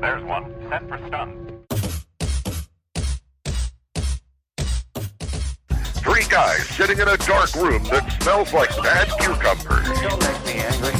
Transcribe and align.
There's 0.00 0.24
one. 0.24 0.54
Set 0.70 0.88
for 0.88 0.98
stun. 1.08 1.46
Three 6.00 6.24
guys 6.30 6.66
sitting 6.68 6.98
in 6.98 7.06
a 7.08 7.18
dark 7.18 7.54
room 7.54 7.84
that 7.84 8.10
smells 8.22 8.54
like 8.54 8.70
bad 8.82 9.08
cucumbers. 9.20 9.86
Don't 10.00 10.20
make 10.22 10.46
me 10.46 10.62
angry. 10.62 10.94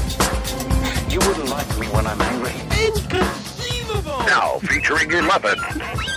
You 1.08 1.18
wouldn't 1.26 1.48
like 1.48 1.78
me 1.78 1.86
when 1.88 2.06
I'm 2.06 2.20
angry. 2.20 2.52
Inconceivable! 2.86 4.18
Now 4.26 4.58
featuring 4.58 5.10
11. 5.12 5.58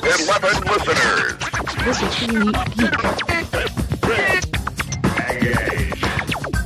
11 0.04 0.64
listeners. 0.68 1.40
This 1.86 2.02
is 2.02 2.20
the 2.20 2.28
unique 2.34 2.76
geek. 2.76 2.94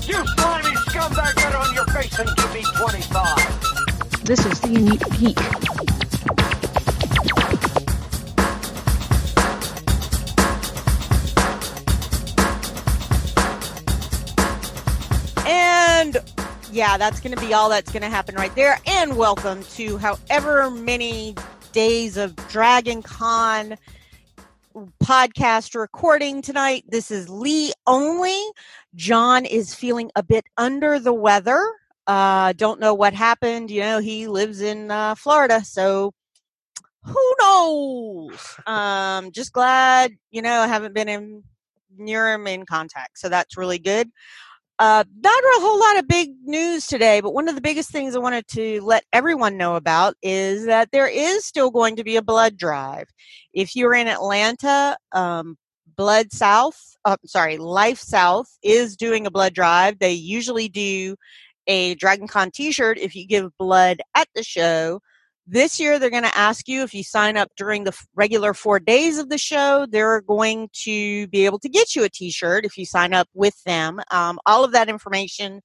You 0.08 0.26
slimy 0.26 0.76
scumbag, 0.90 1.36
get 1.36 1.54
on 1.54 1.74
your 1.76 1.86
face 1.86 2.18
and 2.18 2.36
give 2.36 2.54
me 2.56 2.64
25. 2.76 4.24
This 4.24 4.46
is 4.48 4.60
the 4.60 4.70
unique 4.70 5.10
geek. 5.20 5.67
Yeah, 16.78 16.96
that's 17.00 17.20
going 17.22 17.36
to 17.36 17.44
be 17.44 17.56
all 17.56 17.70
that's 17.70 17.92
going 17.92 18.04
to 18.04 18.08
happen 18.08 18.36
right 18.36 18.54
there. 18.54 18.78
And 18.86 19.18
welcome 19.18 19.64
to 19.64 19.98
however 19.98 20.70
many 20.70 21.34
days 21.72 22.18
of 22.18 22.36
Dragon 22.50 23.02
Con 23.02 23.80
podcast 25.04 25.74
recording 25.74 26.44
tonight. 26.44 26.84
This 26.88 27.10
is 27.10 27.30
Leigh 27.30 27.72
only. 27.88 28.40
John 28.94 29.44
is 29.48 29.74
feeling 29.74 30.12
a 30.16 30.22
bit 30.22 30.46
under 30.56 31.00
the 31.00 31.16
weather. 31.16 31.68
Uh, 32.06 32.54
don't 32.54 32.80
know 32.80 32.94
what 32.94 33.16
happened. 33.16 33.72
You 33.72 33.82
know, 33.82 33.98
he 33.98 34.28
lives 34.28 34.62
in 34.62 34.92
uh, 34.92 35.16
Florida, 35.16 35.66
so 35.66 36.14
who 37.02 37.36
knows? 37.40 38.38
Um, 38.68 39.32
just 39.32 39.52
glad, 39.52 40.12
you 40.30 40.44
know, 40.44 40.60
I 40.60 40.68
haven't 40.68 40.94
been 40.94 41.10
in 41.10 41.44
near 41.98 42.32
him 42.32 42.46
in 42.46 42.68
contact. 42.68 43.18
So 43.18 43.30
that's 43.30 43.58
really 43.58 43.80
good. 43.80 44.12
Uh, 44.80 45.04
not 45.24 45.44
a 45.44 45.60
whole 45.60 45.80
lot 45.80 45.98
of 45.98 46.08
big 46.08 46.36
news 46.44 46.86
today, 46.86 47.20
but 47.20 47.34
one 47.34 47.48
of 47.48 47.56
the 47.56 47.62
biggest 47.62 47.90
things 47.90 48.16
I 48.16 48.20
wanted 48.20 48.48
to 48.50 48.80
let 48.82 49.04
everyone 49.12 49.58
know 49.58 49.76
about 49.76 50.16
is 50.22 50.68
that 50.68 50.92
there 50.92 51.08
is 51.08 51.46
still 51.46 51.72
going 51.72 51.96
to 51.96 52.04
be 52.04 52.16
a 52.16 52.22
blood 52.22 52.58
drive. 52.58 53.08
If 53.54 53.76
you're 53.76 53.96
in 53.96 54.08
Atlanta, 54.08 54.96
um, 55.14 55.58
Blood 55.96 56.32
South, 56.32 56.80
uh, 57.06 57.18
sorry, 57.26 57.58
LifeSouth 57.58 58.46
is 58.62 58.96
doing 58.96 59.26
a 59.26 59.32
blood 59.32 59.56
drive. 59.56 59.98
They 59.98 60.14
usually 60.14 60.70
do 60.70 61.16
a 61.66 61.96
Dragon 61.96 62.28
Con 62.28 62.52
t-shirt 62.52 63.00
if 63.00 63.16
you 63.16 63.26
give 63.26 63.58
blood 63.58 64.02
at 64.14 64.28
the 64.36 64.44
show. 64.44 65.02
This 65.50 65.80
year, 65.80 65.98
they're 65.98 66.10
going 66.10 66.24
to 66.24 66.38
ask 66.38 66.68
you 66.68 66.84
if 66.84 66.94
you 66.94 67.04
sign 67.04 67.38
up 67.38 67.50
during 67.56 67.86
the 67.86 67.98
regular 68.16 68.54
four 68.54 68.82
days 68.82 69.18
of 69.18 69.30
the 69.30 69.38
show, 69.38 69.88
they're 69.90 70.20
going 70.20 70.68
to 70.84 71.26
be 71.28 71.46
able 71.46 71.60
to 71.60 71.70
get 71.70 71.96
you 71.96 72.04
a 72.04 72.10
t 72.10 72.32
shirt 72.32 72.66
if 72.66 72.78
you 72.78 72.86
sign 72.86 73.14
up 73.14 73.30
with 73.34 73.64
them. 73.64 74.02
Um, 74.12 74.40
all 74.46 74.66
of 74.66 74.74
that 74.74 74.90
information 74.90 75.62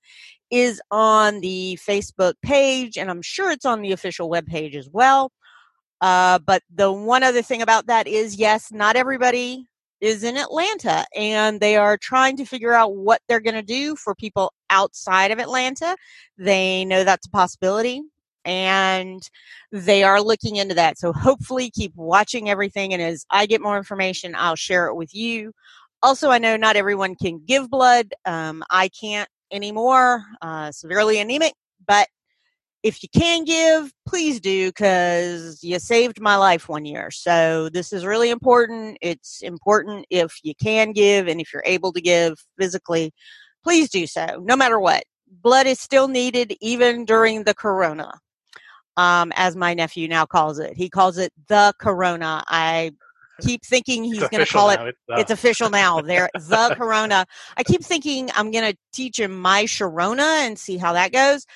is 0.53 0.81
on 0.93 1.41
the 1.41 1.81
Facebook 1.85 2.35
page, 2.43 2.97
and 2.97 3.11
I'm 3.11 3.23
sure 3.23 3.51
it's 3.51 3.65
on 3.65 3.83
the 3.83 3.91
official 3.91 4.31
webpage 4.31 4.77
as 4.77 4.89
well. 4.89 5.33
Uh, 6.01 6.39
but 6.39 6.63
the 6.73 6.93
one 6.93 7.25
other 7.25 7.43
thing 7.43 7.61
about 7.61 7.89
that 7.89 8.07
is 8.07 8.37
yes, 8.37 8.71
not 8.71 8.95
everybody 8.95 9.67
is 10.01 10.23
in 10.23 10.37
Atlanta, 10.37 11.05
and 11.17 11.59
they 11.59 11.77
are 11.77 11.99
trying 11.99 12.37
to 12.37 12.45
figure 12.45 12.73
out 12.73 12.95
what 12.95 13.21
they're 13.27 13.41
going 13.41 13.55
to 13.55 13.63
do 13.63 13.97
for 13.97 14.15
people 14.15 14.53
outside 14.71 15.33
of 15.33 15.41
Atlanta. 15.41 15.97
They 16.39 16.85
know 16.85 17.03
that's 17.03 17.27
a 17.27 17.31
possibility 17.31 18.03
and 18.45 19.23
they 19.71 20.03
are 20.03 20.21
looking 20.21 20.57
into 20.57 20.75
that. 20.75 20.99
So 20.99 21.13
hopefully 21.13 21.71
keep 21.71 21.93
watching 21.95 22.51
everything. 22.51 22.93
And 22.93 23.03
as 23.03 23.25
I 23.31 23.47
get 23.47 23.61
more 23.61 23.77
information, 23.77 24.35
I'll 24.37 24.57
share 24.57 24.87
it 24.87 24.95
with 24.95 25.15
you. 25.15 25.53
Also, 26.03 26.31
I 26.31 26.39
know 26.39 26.57
not 26.57 26.77
everyone 26.77 27.15
can 27.15 27.41
give 27.47 27.71
blood. 27.71 28.13
Um, 28.25 28.65
I 28.71 28.89
can't 28.89 29.29
anymore, 29.53 30.25
uh, 30.41 30.73
severely 30.73 31.21
anemic, 31.21 31.53
but 31.87 32.09
if 32.83 33.03
you 33.03 33.09
can 33.15 33.45
give, 33.45 33.93
please 34.09 34.41
do 34.41 34.69
because 34.69 35.63
you 35.63 35.79
saved 35.79 36.21
my 36.21 36.37
life 36.37 36.69
one 36.69 36.85
year. 36.85 37.11
So 37.13 37.69
this 37.69 37.93
is 37.93 38.05
really 38.05 38.31
important. 38.31 38.99
It's 39.01 39.41
important 39.43 40.07
if 40.11 40.39
you 40.43 40.55
can 40.61 40.93
give 40.93 41.29
and 41.29 41.41
if 41.41 41.53
you're 41.53 41.63
able 41.65 41.93
to 41.93 42.01
give 42.01 42.35
physically, 42.59 43.13
please 43.63 43.89
do 43.89 44.07
so, 44.07 44.43
no 44.45 44.57
matter 44.57 44.81
what. 44.81 45.05
Blood 45.29 45.67
is 45.67 45.81
still 45.81 46.09
needed 46.09 46.57
even 46.61 47.05
during 47.05 47.45
the 47.45 47.55
corona 47.55 48.21
um, 48.97 49.33
as 49.37 49.57
my 49.57 49.75
nephew 49.75 50.09
now 50.09 50.27
calls 50.27 50.59
it. 50.59 50.77
He 50.77 50.89
calls 50.89 51.19
it 51.19 51.33
the 51.49 51.73
Corona. 51.79 52.43
I 52.47 52.93
keep 53.41 53.65
thinking 53.65 54.05
he's 54.05 54.21
going 54.29 54.45
to 54.45 54.51
call 54.51 54.71
it. 54.71 54.81
It's, 54.81 54.99
uh, 55.11 55.17
It's 55.17 55.31
official 55.31 55.71
now. 55.71 56.01
There, 56.01 56.29
the 56.35 56.75
Corona. 56.77 57.27
I 57.57 57.63
keep 57.63 57.83
thinking 57.83 58.31
I'm 58.35 58.51
going 58.51 58.71
to 58.71 58.79
teach 58.93 59.19
him 59.19 59.41
my 59.41 59.65
Sharona 59.65 60.47
and 60.47 60.59
see 60.59 60.77
how 60.77 60.93
that 60.93 61.13
goes. 61.13 61.47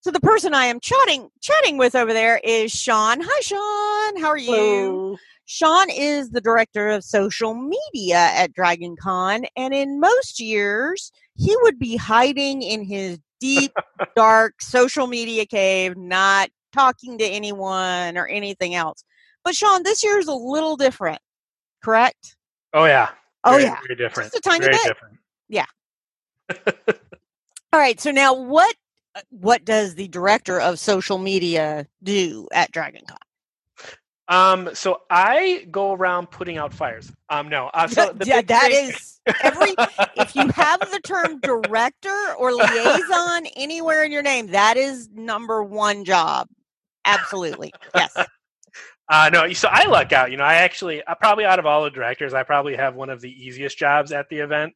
So 0.00 0.10
the 0.10 0.20
person 0.20 0.52
I 0.52 0.66
am 0.66 0.80
chatting 0.80 1.30
chatting 1.40 1.78
with 1.78 1.94
over 1.94 2.12
there 2.12 2.38
is 2.44 2.70
Sean. 2.72 3.20
Hi, 3.22 3.40
Sean. 3.40 4.20
How 4.20 4.28
are 4.28 4.36
you? 4.36 4.52
Hello. 4.52 5.16
Sean 5.46 5.90
is 5.90 6.30
the 6.30 6.40
director 6.40 6.88
of 6.88 7.04
social 7.04 7.54
media 7.54 8.16
at 8.16 8.52
Dragon 8.52 8.96
Con, 8.96 9.44
and 9.56 9.74
in 9.74 10.00
most 10.00 10.40
years, 10.40 11.12
he 11.36 11.54
would 11.62 11.78
be 11.78 11.96
hiding 11.96 12.62
in 12.62 12.82
his 12.82 13.18
deep, 13.40 13.72
dark 14.16 14.62
social 14.62 15.06
media 15.06 15.44
cave, 15.44 15.96
not 15.96 16.48
talking 16.74 17.18
to 17.18 17.24
anyone 17.24 18.18
or 18.18 18.26
anything 18.26 18.74
else. 18.74 19.04
But 19.44 19.54
Sean, 19.54 19.82
this 19.82 20.02
year 20.04 20.18
is 20.18 20.26
a 20.28 20.34
little 20.34 20.76
different, 20.76 21.20
correct? 21.82 22.36
Oh 22.72 22.84
yeah. 22.86 23.10
Oh, 23.44 23.52
Very- 23.52 23.64
yeah. 23.64 23.78
Very 23.82 23.96
different. 23.96 24.32
Just 24.32 24.46
a 24.46 24.48
tiny 24.48 24.64
very 24.64 24.74
bit. 24.74 24.86
different. 24.86 25.18
All 27.72 27.80
right. 27.80 27.98
So 28.00 28.10
now, 28.10 28.34
what 28.34 28.74
what 29.30 29.64
does 29.64 29.94
the 29.94 30.08
director 30.08 30.60
of 30.60 30.78
social 30.78 31.18
media 31.18 31.86
do 32.02 32.48
at 32.52 32.70
Dragon 32.72 33.02
Con? 33.06 33.18
Um, 34.26 34.74
so 34.74 35.02
I 35.10 35.66
go 35.70 35.92
around 35.92 36.30
putting 36.30 36.56
out 36.58 36.72
fires. 36.72 37.10
Um, 37.28 37.48
no. 37.48 37.66
Uh, 37.74 37.86
so 37.88 38.12
the 38.12 38.26
yeah, 38.26 38.42
that 38.42 38.70
thing- 38.70 38.90
is 38.90 39.20
every. 39.42 39.74
if 40.16 40.34
you 40.34 40.48
have 40.48 40.80
the 40.80 41.00
term 41.04 41.40
director 41.40 42.34
or 42.38 42.52
liaison 42.54 43.46
anywhere 43.56 44.04
in 44.04 44.12
your 44.12 44.22
name, 44.22 44.48
that 44.48 44.76
is 44.76 45.08
number 45.14 45.62
one 45.62 46.04
job. 46.04 46.48
Absolutely, 47.04 47.72
yes. 47.94 48.14
Uh, 49.06 49.28
no, 49.30 49.52
so 49.52 49.68
I 49.70 49.84
luck 49.84 50.12
out. 50.14 50.30
You 50.30 50.38
know, 50.38 50.44
I 50.44 50.54
actually, 50.54 51.02
I 51.06 51.12
probably 51.12 51.44
out 51.44 51.58
of 51.58 51.66
all 51.66 51.84
the 51.84 51.90
directors, 51.90 52.32
I 52.32 52.42
probably 52.42 52.74
have 52.74 52.94
one 52.94 53.10
of 53.10 53.20
the 53.20 53.30
easiest 53.30 53.76
jobs 53.76 54.12
at 54.12 54.30
the 54.30 54.38
event. 54.38 54.72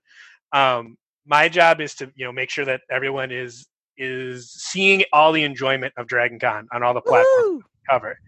Um, 0.52 0.98
my 1.26 1.48
job 1.48 1.80
is 1.80 1.94
to, 1.94 2.12
you 2.14 2.26
know, 2.26 2.32
make 2.32 2.50
sure 2.50 2.66
that 2.66 2.82
everyone 2.90 3.30
is 3.30 3.66
is 3.96 4.52
seeing 4.52 5.02
all 5.12 5.32
the 5.32 5.42
enjoyment 5.42 5.92
of 5.96 6.06
Dragon 6.06 6.38
Con 6.38 6.68
on 6.72 6.82
all 6.82 6.94
the 6.94 7.00
platforms 7.00 7.64
cover. 7.88 8.18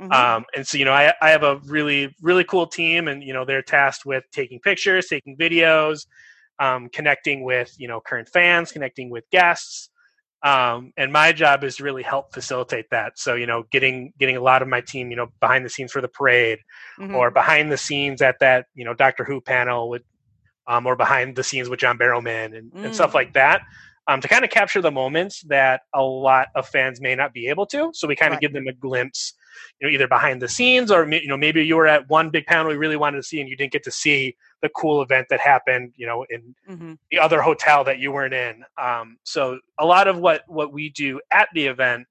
Mhm. 0.00 0.12
Um, 0.12 0.44
and 0.54 0.66
so, 0.66 0.78
you 0.78 0.84
know, 0.84 0.92
I, 0.92 1.12
I 1.20 1.30
have 1.30 1.42
a 1.42 1.56
really, 1.64 2.14
really 2.22 2.44
cool 2.44 2.66
team, 2.66 3.08
and 3.08 3.22
you 3.22 3.32
know, 3.32 3.44
they're 3.44 3.62
tasked 3.62 4.06
with 4.06 4.24
taking 4.32 4.60
pictures, 4.60 5.06
taking 5.06 5.36
videos, 5.36 6.06
um, 6.60 6.88
connecting 6.90 7.42
with 7.42 7.74
you 7.78 7.88
know 7.88 8.00
current 8.00 8.28
fans, 8.28 8.70
connecting 8.70 9.10
with 9.10 9.24
guests. 9.30 9.90
Um, 10.42 10.92
and 10.96 11.12
my 11.12 11.32
job 11.32 11.64
is 11.64 11.76
to 11.76 11.84
really 11.84 12.02
help 12.04 12.32
facilitate 12.32 12.86
that. 12.90 13.18
So, 13.18 13.34
you 13.34 13.46
know, 13.46 13.64
getting 13.72 14.12
getting 14.18 14.36
a 14.36 14.40
lot 14.40 14.62
of 14.62 14.68
my 14.68 14.80
team, 14.80 15.10
you 15.10 15.16
know, 15.16 15.28
behind 15.40 15.64
the 15.64 15.68
scenes 15.70 15.90
for 15.92 16.00
the 16.00 16.08
parade, 16.08 16.60
Mhm. 16.98 17.14
or 17.14 17.30
behind 17.30 17.72
the 17.72 17.76
scenes 17.76 18.22
at 18.22 18.38
that, 18.40 18.66
you 18.74 18.84
know, 18.84 18.94
Doctor 18.94 19.24
Who 19.24 19.40
panel 19.40 19.88
with, 19.88 20.02
um, 20.68 20.86
or 20.86 20.94
behind 20.96 21.34
the 21.34 21.42
scenes 21.42 21.68
with 21.68 21.80
John 21.80 21.98
Barrowman 21.98 22.56
and, 22.56 22.72
and 22.84 22.94
stuff 22.94 23.10
Mm. 23.12 23.14
like 23.14 23.32
that. 23.32 23.62
Um, 24.06 24.20
to 24.22 24.28
kind 24.28 24.42
of 24.44 24.50
capture 24.50 24.80
the 24.80 24.90
moments 24.90 25.42
that 25.48 25.82
a 25.92 26.02
lot 26.02 26.48
of 26.54 26.66
fans 26.68 26.98
may 27.00 27.14
not 27.14 27.34
be 27.34 27.48
able 27.48 27.66
to. 27.66 27.90
So 27.92 28.08
we 28.08 28.16
kind 28.16 28.32
of 28.32 28.36
Right. 28.36 28.40
give 28.42 28.52
them 28.54 28.66
a 28.66 28.72
glimpse, 28.72 29.34
you 29.80 29.86
know, 29.86 29.92
either 29.92 30.08
behind 30.08 30.40
the 30.40 30.48
scenes 30.48 30.90
or 30.90 31.06
you 31.12 31.26
know 31.28 31.36
maybe 31.36 31.64
you 31.66 31.76
were 31.76 31.86
at 31.88 32.08
one 32.08 32.30
big 32.30 32.46
panel 32.46 32.72
you 32.72 32.78
really 32.78 32.96
wanted 32.96 33.18
to 33.18 33.22
see 33.24 33.40
and 33.40 33.50
you 33.50 33.56
didn't 33.56 33.72
get 33.72 33.82
to 33.84 33.90
see 33.90 34.36
the 34.62 34.68
cool 34.70 35.02
event 35.02 35.26
that 35.30 35.40
happened, 35.40 35.92
you 35.96 36.06
know, 36.06 36.24
in 36.30 36.54
Mhm. 36.68 36.98
the 37.10 37.18
other 37.18 37.40
hotel 37.40 37.84
that 37.84 37.98
you 37.98 38.10
weren't 38.12 38.34
in. 38.34 38.64
Um, 38.76 39.18
so 39.24 39.60
a 39.78 39.86
lot 39.86 40.08
of 40.08 40.18
what 40.18 40.42
what 40.48 40.72
we 40.72 40.90
do 40.90 41.20
at 41.32 41.48
the 41.54 41.66
event, 41.66 42.06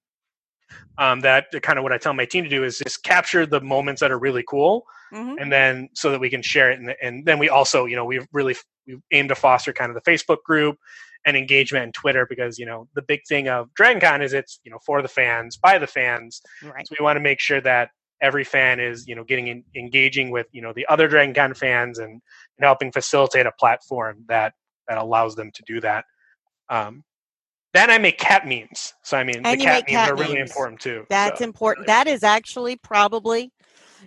um, 0.97 1.21
that 1.21 1.45
kind 1.61 1.77
of 1.77 1.83
what 1.83 1.93
I 1.93 1.97
tell 1.97 2.13
my 2.13 2.25
team 2.25 2.43
to 2.43 2.49
do 2.49 2.63
is 2.63 2.79
just 2.79 3.03
capture 3.03 3.45
the 3.45 3.61
moments 3.61 4.01
that 4.01 4.11
are 4.11 4.19
really 4.19 4.43
cool, 4.47 4.85
Mhm. 5.13 5.35
and 5.39 5.51
then 5.51 5.89
so 5.93 6.11
that 6.11 6.19
we 6.19 6.29
can 6.29 6.41
share 6.41 6.71
it. 6.71 6.79
And, 6.79 6.95
and 7.01 7.25
then 7.25 7.39
we 7.39 7.49
also, 7.49 7.85
you 7.85 7.95
know, 7.95 8.05
we 8.05 8.25
really 8.31 8.55
we 8.85 8.97
aim 9.11 9.27
to 9.27 9.35
foster 9.35 9.73
kind 9.73 9.89
of 9.89 10.01
the 10.01 10.09
Facebook 10.09 10.43
group 10.43 10.77
and 11.25 11.35
engagement 11.35 11.83
and 11.83 11.93
Twitter 11.93 12.25
because 12.25 12.57
you 12.57 12.65
know 12.65 12.87
the 12.95 13.01
big 13.01 13.21
thing 13.27 13.49
of 13.49 13.69
DragonCon 13.77 14.21
is 14.23 14.33
it's 14.33 14.59
you 14.63 14.71
know 14.71 14.79
for 14.85 15.01
the 15.01 15.07
fans 15.09 15.57
by 15.57 15.77
the 15.77 15.87
fans. 15.87 16.41
Right. 16.63 16.87
So 16.87 16.95
we 16.97 17.03
want 17.03 17.17
to 17.17 17.21
make 17.21 17.39
sure 17.41 17.59
that 17.61 17.89
every 18.21 18.43
fan 18.43 18.79
is 18.79 19.07
you 19.07 19.15
know 19.15 19.23
getting 19.23 19.47
in, 19.47 19.63
engaging 19.75 20.31
with 20.31 20.47
you 20.51 20.61
know 20.61 20.73
the 20.73 20.85
other 20.87 21.07
DragonCon 21.09 21.55
fans 21.55 21.99
and, 21.99 22.11
and 22.11 22.21
helping 22.61 22.91
facilitate 22.91 23.45
a 23.45 23.51
platform 23.51 24.23
that 24.27 24.53
that 24.87 24.97
allows 24.97 25.35
them 25.35 25.51
to 25.51 25.63
do 25.65 25.81
that. 25.81 26.05
Um, 26.69 27.03
Then 27.73 27.89
I 27.89 27.97
make 27.97 28.17
cat 28.17 28.47
memes. 28.47 28.93
So 29.03 29.17
I 29.17 29.23
mean, 29.23 29.41
And 29.43 29.59
the 29.59 29.65
cat 29.65 29.83
memes 29.83 29.91
cat 29.91 30.09
are 30.09 30.15
really 30.15 30.39
important 30.39 30.79
too. 30.79 31.05
That's 31.09 31.39
so. 31.39 31.45
important. 31.45 31.87
That 31.87 32.07
is 32.07 32.23
actually 32.23 32.77
probably, 32.77 33.51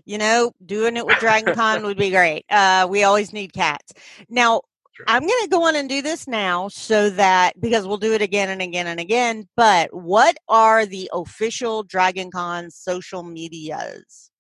you 0.05 0.19
know, 0.19 0.53
doing 0.65 0.97
it 0.97 1.07
with 1.07 1.19
Dragon 1.19 1.55
Con 1.55 1.83
would 1.85 1.99
be 1.99 2.11
great. 2.11 2.45
Uh, 2.51 2.87
we 2.91 3.05
always 3.05 3.33
need 3.33 3.53
cats. 3.53 3.93
Now. 4.29 4.63
I'm 5.07 5.23
going 5.23 5.43
to 5.43 5.49
go 5.49 5.65
on 5.67 5.77
and 5.77 5.89
do 5.89 6.03
this 6.03 6.27
now 6.29 6.69
so 6.69 7.11
that 7.11 7.61
because 7.61 7.87
we'll 7.87 7.97
do 7.99 8.13
it 8.13 8.23
again 8.23 8.49
and 8.51 8.63
again 8.63 8.87
and 8.87 9.01
again. 9.01 9.49
But 9.57 9.93
what 9.95 10.37
are 10.49 10.87
the 10.87 11.11
official 11.13 11.83
Dragon 11.83 12.31
Con 12.31 12.71
social 12.71 13.23
medias? 13.23 14.31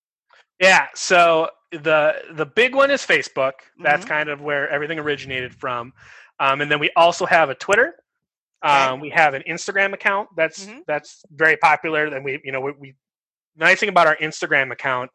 Yeah, 0.60 0.88
so 0.94 1.48
the 1.72 2.16
the 2.34 2.46
big 2.46 2.74
one 2.74 2.90
is 2.90 3.02
Facebook. 3.02 3.52
That's 3.82 4.04
Mhm. 4.04 4.08
kind 4.08 4.28
of 4.28 4.42
where 4.42 4.68
everything 4.68 4.98
originated 4.98 5.54
from. 5.54 5.92
Um, 6.38 6.60
and 6.60 6.70
then 6.70 6.78
we 6.78 6.90
also 6.96 7.26
have 7.26 7.48
a 7.50 7.54
Twitter. 7.54 7.94
Okay. 8.64 8.72
Um, 8.74 9.00
we 9.00 9.08
have 9.10 9.32
an 9.34 9.42
Instagram 9.48 9.94
account 9.94 10.28
that's 10.36 10.66
Mhm. 10.66 10.82
that's 10.86 11.24
very 11.30 11.56
popular. 11.56 12.06
And 12.06 12.24
we, 12.24 12.40
you 12.44 12.52
know, 12.52 12.60
we, 12.60 12.72
we 12.72 12.94
nice 13.56 13.80
thing 13.80 13.88
about 13.88 14.06
our 14.06 14.16
Instagram 14.16 14.70
account, 14.70 15.10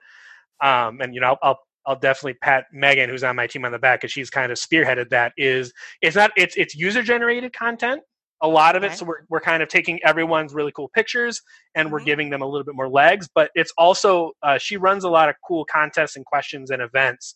um, 0.61 0.99
and 1.01 1.13
you 1.13 1.21
know, 1.21 1.27
I'll, 1.27 1.39
I'll 1.43 1.59
I'll 1.87 1.95
definitely 1.99 2.35
pat 2.35 2.65
Megan, 2.73 3.09
who's 3.09 3.23
on 3.23 3.35
my 3.35 3.47
team 3.47 3.65
on 3.65 3.71
the 3.71 3.79
back, 3.79 4.01
because 4.01 4.11
she's 4.11 4.29
kind 4.29 4.51
of 4.51 4.57
spearheaded 4.57 5.09
that. 5.09 5.33
Is 5.37 5.71
it's 6.01 6.15
not 6.15 6.31
it's 6.35 6.55
it's 6.57 6.75
user 6.75 7.03
generated 7.03 7.53
content. 7.53 8.01
A 8.41 8.47
lot 8.47 8.75
of 8.75 8.83
it, 8.83 8.91
so 8.93 9.05
we're 9.05 9.21
we're 9.29 9.39
kind 9.39 9.63
of 9.63 9.69
taking 9.69 9.99
everyone's 10.03 10.53
really 10.53 10.71
cool 10.71 10.89
pictures 10.93 11.41
and 11.73 11.91
we're 11.91 12.01
Mhm. 12.01 12.05
giving 12.05 12.29
them 12.31 12.41
a 12.41 12.45
little 12.45 12.65
bit 12.65 12.75
more 12.75 12.89
legs. 12.89 13.29
But 13.33 13.49
it's 13.55 13.71
also 13.77 14.31
uh, 14.43 14.57
she 14.57 14.77
runs 14.77 15.03
a 15.03 15.09
lot 15.09 15.29
of 15.29 15.35
cool 15.47 15.65
contests 15.65 16.15
and 16.17 16.25
questions 16.25 16.69
and 16.69 16.81
events 16.81 17.35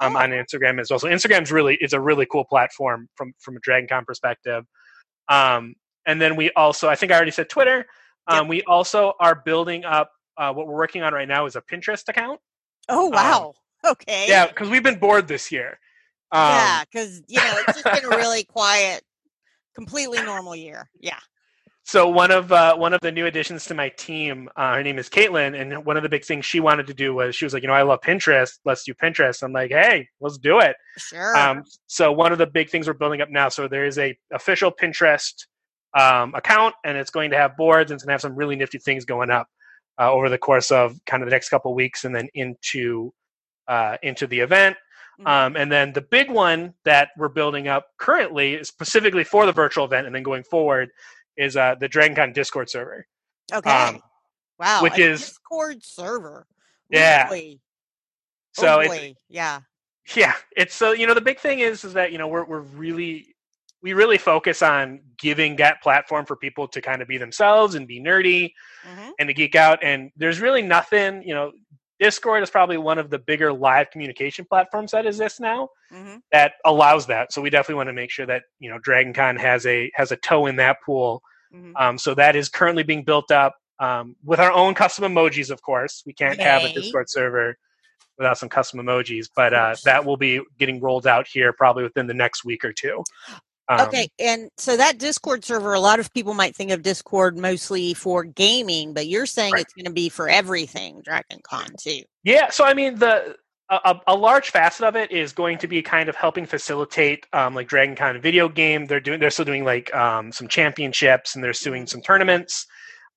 um, 0.00 0.16
Oh. 0.16 0.20
on 0.20 0.30
Instagram 0.30 0.80
as 0.80 0.90
well. 0.90 0.98
So 0.98 1.08
Instagram's 1.08 1.52
really 1.52 1.76
is 1.80 1.92
a 1.92 2.00
really 2.00 2.26
cool 2.26 2.44
platform 2.44 3.08
from 3.16 3.32
from 3.38 3.56
a 3.56 3.60
DragonCon 3.60 4.04
perspective. 4.06 4.64
Um, 5.28 5.74
and 6.06 6.20
then 6.20 6.34
we 6.34 6.50
also, 6.52 6.88
I 6.88 6.96
think 6.96 7.12
I 7.12 7.16
already 7.16 7.30
said 7.30 7.48
Twitter. 7.48 7.86
Um, 8.26 8.48
We 8.48 8.62
also 8.62 9.12
are 9.20 9.34
building 9.44 9.84
up. 9.84 10.10
Uh, 10.36 10.52
what 10.52 10.66
we're 10.66 10.76
working 10.76 11.02
on 11.02 11.12
right 11.12 11.28
now 11.28 11.46
is 11.46 11.54
a 11.56 11.60
Pinterest 11.62 12.08
account. 12.08 12.40
Oh, 12.88 13.06
wow. 13.08 13.54
okay. 13.86 14.26
Yeah, 14.28 14.46
because 14.46 14.68
we've 14.68 14.82
been 14.82 14.98
bored 14.98 15.28
this 15.28 15.50
year. 15.50 15.78
Um, 16.32 16.48
yeah, 16.48 16.84
because, 16.84 17.22
you 17.26 17.38
know, 17.38 17.54
it's 17.66 17.82
just 17.82 17.84
been 17.84 18.12
a 18.12 18.16
really 18.16 18.44
quiet, 18.44 19.02
completely 19.74 20.22
normal 20.22 20.54
year. 20.54 20.88
Yeah. 21.00 21.18
So 21.90 22.08
one 22.08 22.30
of 22.30 22.52
uh, 22.52 22.76
one 22.76 22.92
of 22.92 23.00
the 23.00 23.10
new 23.10 23.26
additions 23.26 23.64
to 23.64 23.74
my 23.74 23.88
team, 23.88 24.48
uh, 24.54 24.74
her 24.74 24.82
name 24.84 24.96
is 24.96 25.08
Caitlin, 25.08 25.60
and 25.60 25.84
one 25.84 25.96
of 25.96 26.04
the 26.04 26.08
big 26.08 26.24
things 26.24 26.44
she 26.44 26.60
wanted 26.60 26.86
to 26.86 26.94
do 26.94 27.14
was 27.14 27.34
she 27.34 27.44
was 27.44 27.52
like, 27.52 27.64
you 27.64 27.68
know, 27.68 27.74
I 27.74 27.82
love 27.82 28.00
Pinterest. 28.00 28.60
Let's 28.64 28.84
do 28.84 28.94
Pinterest. 28.94 29.42
I'm 29.42 29.52
like, 29.52 29.72
hey, 29.72 30.06
let's 30.20 30.38
do 30.38 30.60
it. 30.60 30.76
Sure. 30.98 31.36
Um, 31.36 31.64
so 31.88 32.12
one 32.12 32.30
of 32.30 32.38
the 32.38 32.46
big 32.46 32.70
things 32.70 32.86
we're 32.86 32.92
building 32.92 33.20
up 33.20 33.28
now. 33.28 33.48
So 33.48 33.66
there 33.66 33.86
is 33.86 33.98
a 33.98 34.16
official 34.32 34.70
Pinterest 34.70 35.34
um, 35.98 36.32
account, 36.36 36.76
and 36.84 36.96
it's 36.96 37.10
going 37.10 37.30
to 37.32 37.36
have 37.36 37.56
boards 37.56 37.90
and 37.90 37.96
it's 37.96 38.04
going 38.04 38.10
to 38.10 38.14
have 38.14 38.20
some 38.20 38.36
really 38.36 38.54
nifty 38.54 38.78
things 38.78 39.04
going 39.04 39.30
up 39.30 39.48
uh, 39.98 40.12
over 40.12 40.28
the 40.28 40.38
course 40.38 40.70
of 40.70 40.94
kind 41.06 41.24
of 41.24 41.28
the 41.28 41.34
next 41.34 41.48
couple 41.48 41.74
weeks, 41.74 42.04
and 42.04 42.14
then 42.14 42.28
into 42.34 43.12
uh, 43.70 43.96
into 44.02 44.26
the 44.26 44.40
event. 44.40 44.76
Mhm. 45.20 45.26
Um, 45.28 45.56
and 45.56 45.70
then 45.70 45.92
the 45.92 46.00
big 46.02 46.30
one 46.30 46.74
that 46.84 47.10
we're 47.16 47.28
building 47.28 47.68
up 47.68 47.86
currently, 47.98 48.62
specifically 48.64 49.24
for 49.24 49.46
the 49.46 49.52
virtual 49.52 49.84
event, 49.84 50.06
and 50.06 50.14
then 50.14 50.22
going 50.22 50.44
forward, 50.44 50.90
is 51.36 51.56
uh, 51.56 51.76
the 51.80 51.88
DragonCon 51.88 52.34
Discord 52.34 52.68
server. 52.68 53.06
okay. 53.52 53.70
um, 53.70 54.02
wow. 54.58 54.82
which 54.82 54.98
is- 54.98 55.20
Discord 55.20 55.82
server. 55.82 56.46
Yeah. 56.90 57.24
Really? 57.28 57.60
So 58.52 58.76
oh, 58.76 58.80
it's 58.80 59.14
yeah. 59.28 59.60
yeah 60.16 60.34
it's 60.56 60.74
so 60.74 60.90
you 60.92 61.06
know 61.06 61.14
the 61.14 61.20
big 61.20 61.38
thing 61.38 61.60
is 61.60 61.84
is 61.84 61.92
that 61.92 62.10
you 62.10 62.18
know 62.18 62.26
we're, 62.26 62.44
we're 62.44 62.60
really 62.60 63.34
we 63.82 63.92
really 63.92 64.18
focus 64.18 64.60
on 64.60 65.00
giving 65.18 65.56
that 65.56 65.80
platform 65.82 66.26
for 66.26 66.34
people 66.36 66.66
to 66.68 66.80
kind 66.80 67.00
of 67.00 67.08
be 67.08 67.16
themselves 67.16 67.76
and 67.76 67.86
be 67.86 68.00
nerdy 68.00 68.52
hmm 68.84 69.10
and 69.20 69.28
to 69.28 69.34
geek 69.34 69.54
out 69.54 69.78
and 69.84 70.10
there's 70.16 70.40
really 70.40 70.62
nothing 70.62 71.22
you 71.22 71.34
know 71.34 71.52
discord 72.00 72.42
is 72.42 72.50
probably 72.50 72.78
one 72.78 72.98
of 72.98 73.10
the 73.10 73.18
bigger 73.18 73.52
live 73.52 73.90
communication 73.90 74.44
platforms 74.44 74.90
that 74.90 75.06
exists 75.06 75.38
now 75.38 75.68
hmm 75.92 76.16
that 76.32 76.52
allows 76.64 77.06
that. 77.06 77.32
So 77.32 77.42
we 77.42 77.50
definitely 77.50 77.74
want 77.76 77.88
to 77.88 77.92
make 77.92 78.10
sure 78.10 78.26
that 78.26 78.44
you 78.58 78.70
know 78.70 78.78
dragon 78.78 79.12
con 79.12 79.36
has 79.36 79.66
a 79.66 79.90
has 79.94 80.12
a 80.12 80.16
toe 80.16 80.46
in 80.46 80.56
that 80.56 80.78
pool. 80.84 81.22
Hmm 81.52 81.72
um, 81.76 81.98
so 81.98 82.14
that 82.14 82.36
is 82.36 82.48
currently 82.48 82.82
being 82.82 83.04
built 83.04 83.30
up 83.30 83.54
um, 83.78 84.16
with 84.24 84.40
our 84.40 84.52
own 84.52 84.74
custom 84.74 85.04
emojis 85.04 85.50
of 85.50 85.62
course. 85.62 86.02
We 86.06 86.12
can't 86.12 86.40
have 86.40 86.64
a 86.64 86.72
discord 86.72 87.10
server 87.10 87.56
without 88.18 88.38
some 88.38 88.48
custom 88.48 88.80
emojis 88.80 89.28
but 89.34 89.54
uh, 89.54 89.74
that 89.84 90.04
will 90.04 90.16
be 90.16 90.40
getting 90.58 90.80
rolled 90.80 91.06
out 91.06 91.26
here 91.26 91.52
probably 91.52 91.82
within 91.82 92.06
the 92.06 92.14
next 92.14 92.44
week 92.44 92.64
or 92.64 92.72
two 92.72 93.02
um, 93.70 93.80
Okay, 93.88 94.08
and 94.18 94.50
so 94.56 94.76
that 94.76 94.98
Discord 94.98 95.44
server, 95.44 95.72
a 95.74 95.80
lot 95.80 96.00
of 96.00 96.12
people 96.12 96.34
might 96.34 96.54
think 96.56 96.70
of 96.72 96.82
Discord 96.82 97.38
mostly 97.38 97.94
for 97.94 98.24
gaming, 98.24 98.92
but 98.94 99.06
you're 99.06 99.26
saying 99.26 99.52
Right. 99.54 99.62
it's 99.62 99.72
going 99.72 99.86
to 99.86 99.92
be 99.92 100.08
for 100.08 100.28
everything 100.28 101.00
Dragon 101.04 101.38
Con 101.42 101.68
too. 101.78 102.02
yeah 102.24 102.50
so 102.50 102.64
i 102.64 102.74
mean 102.74 102.96
the 102.98 103.36
a, 103.72 103.94
a- 104.08 104.16
large 104.16 104.50
facet 104.50 104.84
of 104.84 104.96
it 104.96 105.12
is 105.12 105.32
going 105.32 105.56
to 105.58 105.68
be 105.68 105.80
kind 105.80 106.08
of 106.08 106.16
helping 106.16 106.44
facilitate 106.44 107.24
um, 107.32 107.54
like 107.54 107.68
dragon 107.68 107.94
con 107.94 108.20
video 108.20 108.48
game 108.48 108.84
they're 108.86 108.98
doing 109.00 109.20
they're 109.20 109.30
still 109.30 109.44
doing 109.44 109.64
like 109.64 109.94
um, 109.94 110.32
some 110.32 110.48
championships 110.48 111.34
and 111.34 111.42
they're 111.44 111.52
doing 111.52 111.86
some 111.86 112.00
tournaments 112.02 112.66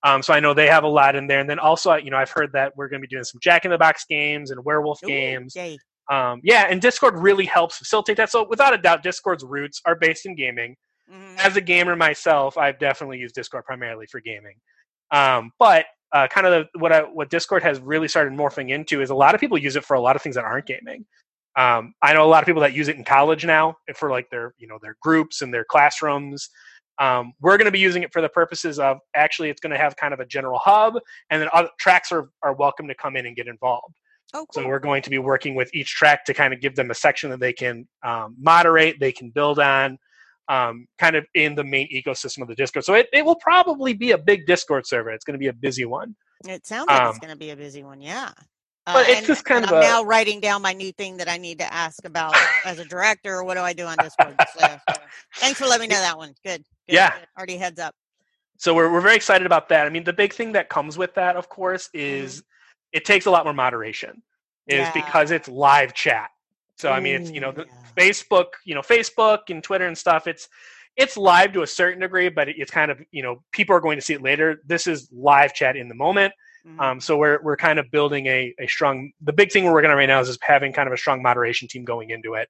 um, 0.04 0.22
so 0.22 0.34
i 0.34 0.40
know 0.40 0.54
they 0.54 0.68
have 0.68 0.84
a 0.84 0.88
lot 0.88 1.16
in 1.16 1.26
there 1.28 1.40
and 1.40 1.50
then 1.50 1.60
also 1.60 1.96
you 1.96 2.12
know 2.12 2.18
i've 2.18 2.30
heard 2.30 2.52
that 2.54 2.72
we're 2.78 2.88
going 2.88 3.02
to 3.02 3.08
be 3.08 3.12
doing 3.14 3.24
some 3.24 3.40
jack 3.42 3.66
in 3.66 3.72
the 3.72 3.78
box 3.78 4.06
games 4.08 4.52
and 4.52 4.64
werewolf 4.64 5.00
Ooh, 5.04 5.08
games 5.08 5.56
Yay. 5.56 5.78
Um, 6.12 6.42
yeah 6.44 6.68
and 6.70 6.82
discord 6.82 7.18
really 7.20 7.46
helps 7.46 7.78
facilitate 7.78 8.18
that. 8.18 8.30
So 8.30 8.46
without 8.50 8.74
a 8.74 8.78
doubt 8.78 9.04
discord's 9.04 9.44
roots 9.44 9.82
are 9.86 9.96
based 9.96 10.26
in 10.26 10.36
gaming. 10.36 10.76
Mhm. 11.12 11.38
as 11.38 11.58
a 11.58 11.62
gamer 11.62 11.98
myself 11.98 12.58
i've 12.58 12.80
definitely 12.80 13.18
used 13.18 13.36
discord 13.36 13.66
primarily 13.66 14.06
for 14.08 14.22
gaming. 14.22 14.56
Um, 15.12 15.52
but 15.60 15.86
uh, 16.14 16.28
kind 16.28 16.48
of 16.48 16.68
the, 16.74 16.80
what 16.80 16.92
I, 16.94 17.02
what 17.02 17.30
discord 17.30 17.62
has 17.64 17.80
really 17.82 18.08
started 18.08 18.34
morphing 18.34 18.70
into 18.70 19.02
is 19.02 19.10
a 19.10 19.16
lot 19.16 19.36
of 19.36 19.42
people 19.42 19.58
use 19.58 19.76
it 19.76 19.84
for 19.84 19.96
a 19.96 20.02
lot 20.02 20.16
of 20.16 20.22
things 20.22 20.36
that 20.36 20.46
aren't 20.46 20.66
gaming. 20.66 21.06
Um, 21.56 21.94
i 22.02 22.14
know 22.14 22.24
a 22.26 22.32
lot 22.34 22.42
of 22.42 22.48
people 22.48 22.62
that 22.62 22.74
use 22.74 22.88
it 22.88 22.96
in 22.96 23.04
college 23.04 23.46
now 23.46 23.76
for 23.96 24.10
like 24.10 24.28
their 24.32 24.54
you 24.58 24.68
know 24.68 24.80
their 24.82 24.96
groups 25.02 25.42
and 25.42 25.54
their 25.54 25.66
classrooms. 25.66 26.50
Um, 27.00 27.34
we're 27.42 27.58
going 27.58 27.66
to 27.66 27.72
be 27.72 27.80
using 27.80 28.04
it 28.04 28.14
for 28.14 28.22
the 28.22 28.30
purposes 28.30 28.80
of 28.80 28.98
actually 29.16 29.50
it's 29.50 29.60
going 29.60 29.72
to 29.72 29.78
have 29.78 29.96
kind 29.98 30.14
of 30.14 30.20
a 30.20 30.26
general 30.26 30.60
hub 30.64 30.94
and 31.32 31.42
then 31.42 31.50
other 31.52 31.70
tracks 31.80 32.12
are, 32.12 32.30
are 32.44 32.54
welcome 32.54 32.88
to 32.88 32.96
come 32.96 33.16
in 33.18 33.26
and 33.26 33.36
get 33.36 33.48
involved 33.48 33.96
Oh, 34.34 34.46
so 34.52 34.68
we're 34.68 34.80
going 34.80 35.02
to 35.04 35.10
be 35.10 35.20
working 35.20 35.54
with 35.56 35.70
each 35.74 35.90
track 35.94 36.26
to 36.26 36.34
kind 36.34 36.54
of 36.54 36.60
give 36.62 36.76
them 36.76 36.90
a 36.92 36.96
section 36.96 37.30
that 37.30 37.40
they 37.40 37.54
can 37.54 37.88
um, 38.04 38.36
moderate, 38.40 39.00
they 39.00 39.12
can 39.12 39.30
build 39.30 39.60
on, 39.60 39.98
um, 40.48 40.88
kind 40.98 41.16
of 41.16 41.26
in 41.36 41.54
the 41.56 41.64
main 41.64 41.88
ecosystem 41.94 42.42
of 42.42 42.48
the 42.48 42.56
Discord. 42.56 42.84
So 42.86 42.96
it, 42.96 43.08
it 43.14 43.24
will 43.24 43.36
probably 43.36 43.94
be 43.94 44.12
a 44.12 44.18
big 44.18 44.46
Discord 44.48 44.88
server. 44.88 45.12
It's 45.12 45.24
going 45.24 45.36
to 45.36 45.40
be 45.40 45.48
a 45.48 45.54
busy 45.54 45.86
one. 45.86 46.16
It 46.48 46.66
sounds 46.66 46.88
like 46.88 47.02
it's 47.10 47.16
um, 47.16 47.20
going 47.20 47.32
to 47.32 47.38
be 47.38 47.52
a 47.52 47.56
busy 47.56 47.84
one. 47.84 48.02
Yeah. 48.02 48.32
Uh, 48.86 48.94
but 48.94 49.08
it's 49.08 49.20
and- 49.20 49.28
just 49.28 49.46
kind 49.46 49.64
of 49.64 49.72
I'm 49.72 49.78
a- 49.78 49.82
now 49.82 50.04
writing 50.04 50.40
down 50.42 50.62
my 50.62 50.74
new 50.74 50.92
thing 50.94 51.16
that 51.18 51.30
I 51.30 51.38
need 51.38 51.60
to 51.60 51.74
ask 51.74 52.04
about 52.04 52.36
as 52.66 52.80
a 52.80 52.86
director. 52.86 53.44
What 53.44 53.54
do 53.54 53.62
I 53.62 53.74
do 53.74 53.86
on 53.86 53.96
Discord? 53.98 54.36
So, 54.58 54.68
so 54.90 54.96
thanks 55.36 55.60
for 55.60 55.68
letting 55.68 55.88
me 55.90 55.96
know 55.96 56.02
that 56.02 56.18
one. 56.18 56.34
Good. 56.44 56.64
good, 56.90 56.96
Yeah. 56.96 57.12
good. 57.12 57.28
Already 57.38 57.58
heads 57.58 57.80
up. 57.80 57.94
So 58.58 58.74
we're, 58.74 58.92
we're 58.92 59.02
very 59.02 59.16
excited 59.16 59.46
about 59.46 59.70
that. 59.70 59.86
I 59.86 59.90
mean, 59.90 60.04
the 60.04 60.14
big 60.14 60.34
thing 60.34 60.52
that 60.54 60.70
comes 60.70 60.98
with 60.98 61.14
that, 61.16 61.36
of 61.36 61.50
course, 61.50 61.90
is 61.94 62.44
it 62.94 63.06
takes 63.06 63.26
a 63.26 63.32
lot 63.32 63.44
more 63.46 63.54
moderation, 63.54 64.22
is 64.68 64.88
Yeah. 64.88 64.92
because 64.94 65.32
it's 65.32 65.48
live 65.50 65.94
chat. 65.94 66.30
So 66.78 66.92
I 66.92 67.00
mean, 67.00 67.16
it's 67.16 67.32
you 67.32 67.40
know 67.42 67.52
the 67.52 67.66
yeah. 67.68 67.74
Facebook, 67.98 68.46
you 68.66 68.76
know 68.76 68.82
Facebook 68.82 69.40
and 69.50 69.64
Twitter 69.64 69.88
and 69.88 69.98
stuff. 69.98 70.28
It's 70.28 70.48
it's 70.96 71.18
live 71.18 71.54
to 71.54 71.64
a 71.64 71.68
certain 71.68 72.02
degree, 72.02 72.30
but 72.30 72.48
it's 72.50 72.72
kind 72.72 72.92
of 72.92 73.02
you 73.12 73.24
know 73.24 73.44
people 73.52 73.76
are 73.76 73.80
going 73.82 73.98
to 73.98 74.02
see 74.02 74.14
it 74.14 74.22
later. 74.22 74.62
This 74.66 74.88
is 74.88 75.10
live 75.12 75.54
chat 75.54 75.76
in 75.76 75.88
the 75.90 75.96
moment. 75.96 76.34
Mhm. 76.66 76.80
Um, 76.80 77.00
so 77.02 77.18
we're 77.18 77.40
we're 77.44 77.58
kind 77.58 77.78
of 77.80 77.92
building 77.92 78.26
a, 78.28 78.54
a 78.60 78.68
strong. 78.68 79.12
The 79.22 79.34
big 79.34 79.52
thing 79.52 79.66
we're 79.66 79.74
working 79.74 79.92
on 79.92 79.98
right 79.98 80.06
now 80.06 80.20
is 80.22 80.28
just 80.30 80.40
having 80.44 80.72
kind 80.72 80.88
of 80.88 80.94
a 80.94 80.98
strong 80.98 81.22
moderation 81.22 81.68
team 81.68 81.84
going 81.84 82.10
into 82.12 82.36
it, 82.36 82.48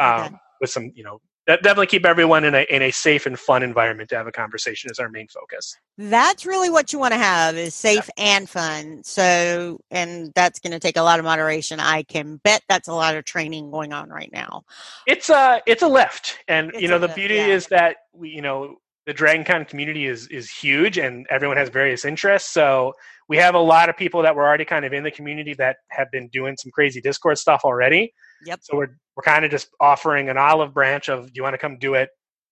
um, 0.00 0.20
Okay. 0.22 0.34
with 0.60 0.70
some 0.70 0.90
you 0.94 1.04
know 1.04 1.20
definitely 1.46 1.86
keep 1.86 2.06
everyone 2.06 2.44
in 2.44 2.54
a 2.54 2.62
in 2.70 2.82
a 2.82 2.90
safe 2.90 3.26
and 3.26 3.38
fun 3.38 3.62
environment 3.62 4.08
to 4.10 4.16
have 4.16 4.26
a 4.26 4.32
conversation 4.32 4.90
is 4.90 4.98
our 4.98 5.08
main 5.08 5.28
focus. 5.28 5.76
That's 5.98 6.46
really 6.46 6.70
what 6.70 6.92
you 6.92 6.98
want 6.98 7.12
to 7.12 7.18
have 7.18 7.56
is 7.56 7.74
safe 7.74 8.08
and 8.16 8.48
fun. 8.48 9.02
So, 9.04 9.80
and 9.90 10.32
that's 10.34 10.58
going 10.58 10.72
to 10.72 10.80
take 10.80 10.96
a 10.96 11.02
lot 11.02 11.18
of 11.18 11.24
moderation. 11.24 11.80
I 11.80 12.02
can 12.02 12.40
bet 12.44 12.62
that's 12.68 12.88
a 12.88 12.94
lot 12.94 13.16
of 13.16 13.24
training 13.24 13.70
going 13.70 13.92
on 13.92 14.08
right 14.08 14.30
now. 14.32 14.64
It's 15.06 15.30
a 15.30 15.60
it's 15.66 15.82
a 15.82 15.88
lift, 15.88 16.38
and 16.48 16.70
It's 16.70 16.82
you 16.82 16.88
know 16.88 16.98
the 16.98 17.06
lift, 17.06 17.16
beauty 17.16 17.36
yeah. 17.36 17.46
is 17.46 17.66
that 17.68 17.96
we 18.12 18.30
you 18.30 18.42
know 18.42 18.76
the 19.06 19.12
Dragon 19.12 19.44
Con 19.44 19.64
community 19.64 20.06
is 20.06 20.26
is 20.28 20.50
huge, 20.50 20.98
and 20.98 21.26
everyone 21.30 21.56
has 21.56 21.68
various 21.68 22.04
interests. 22.04 22.52
So 22.52 22.94
we 23.28 23.36
have 23.38 23.54
a 23.54 23.60
lot 23.60 23.88
of 23.88 23.96
people 23.96 24.22
that 24.22 24.34
were 24.34 24.44
already 24.44 24.64
kind 24.64 24.84
of 24.84 24.92
in 24.92 25.02
the 25.02 25.10
community 25.10 25.54
that 25.54 25.76
have 25.90 26.10
been 26.10 26.28
doing 26.28 26.56
some 26.56 26.70
crazy 26.72 27.00
Discord 27.00 27.38
stuff 27.38 27.62
already. 27.64 28.12
Yep. 28.46 28.60
So 28.62 28.76
we're 28.76 28.96
we're 29.16 29.22
kind 29.22 29.44
of 29.44 29.50
just 29.50 29.68
offering 29.80 30.28
an 30.28 30.36
olive 30.38 30.74
branch 30.74 31.08
of 31.08 31.26
do 31.26 31.32
you 31.34 31.42
want 31.42 31.54
to 31.54 31.58
come 31.58 31.78
do 31.78 31.94
it, 31.94 32.10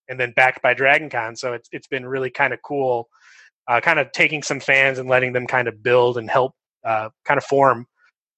and 0.09 0.19
then 0.19 0.33
backed 0.35 0.63
by 0.63 0.75
Dragon 0.75 1.11
Con. 1.11 1.37
So 1.37 1.53
it's 1.53 1.69
it's 1.73 1.87
been 1.87 2.07
really 2.07 2.31
kind 2.31 2.53
of 2.53 2.61
cool, 2.63 3.09
uh, 3.69 3.81
kind 3.81 3.99
of 3.99 4.13
taking 4.13 4.43
some 4.43 4.61
fans 4.61 4.99
and 4.99 5.09
letting 5.09 5.33
them 5.33 5.47
kind 5.47 5.69
of 5.69 5.83
build 5.83 6.19
and 6.19 6.31
help 6.31 6.55
uh, 6.85 7.11
kind 7.25 7.39
of 7.39 7.45
form 7.45 7.87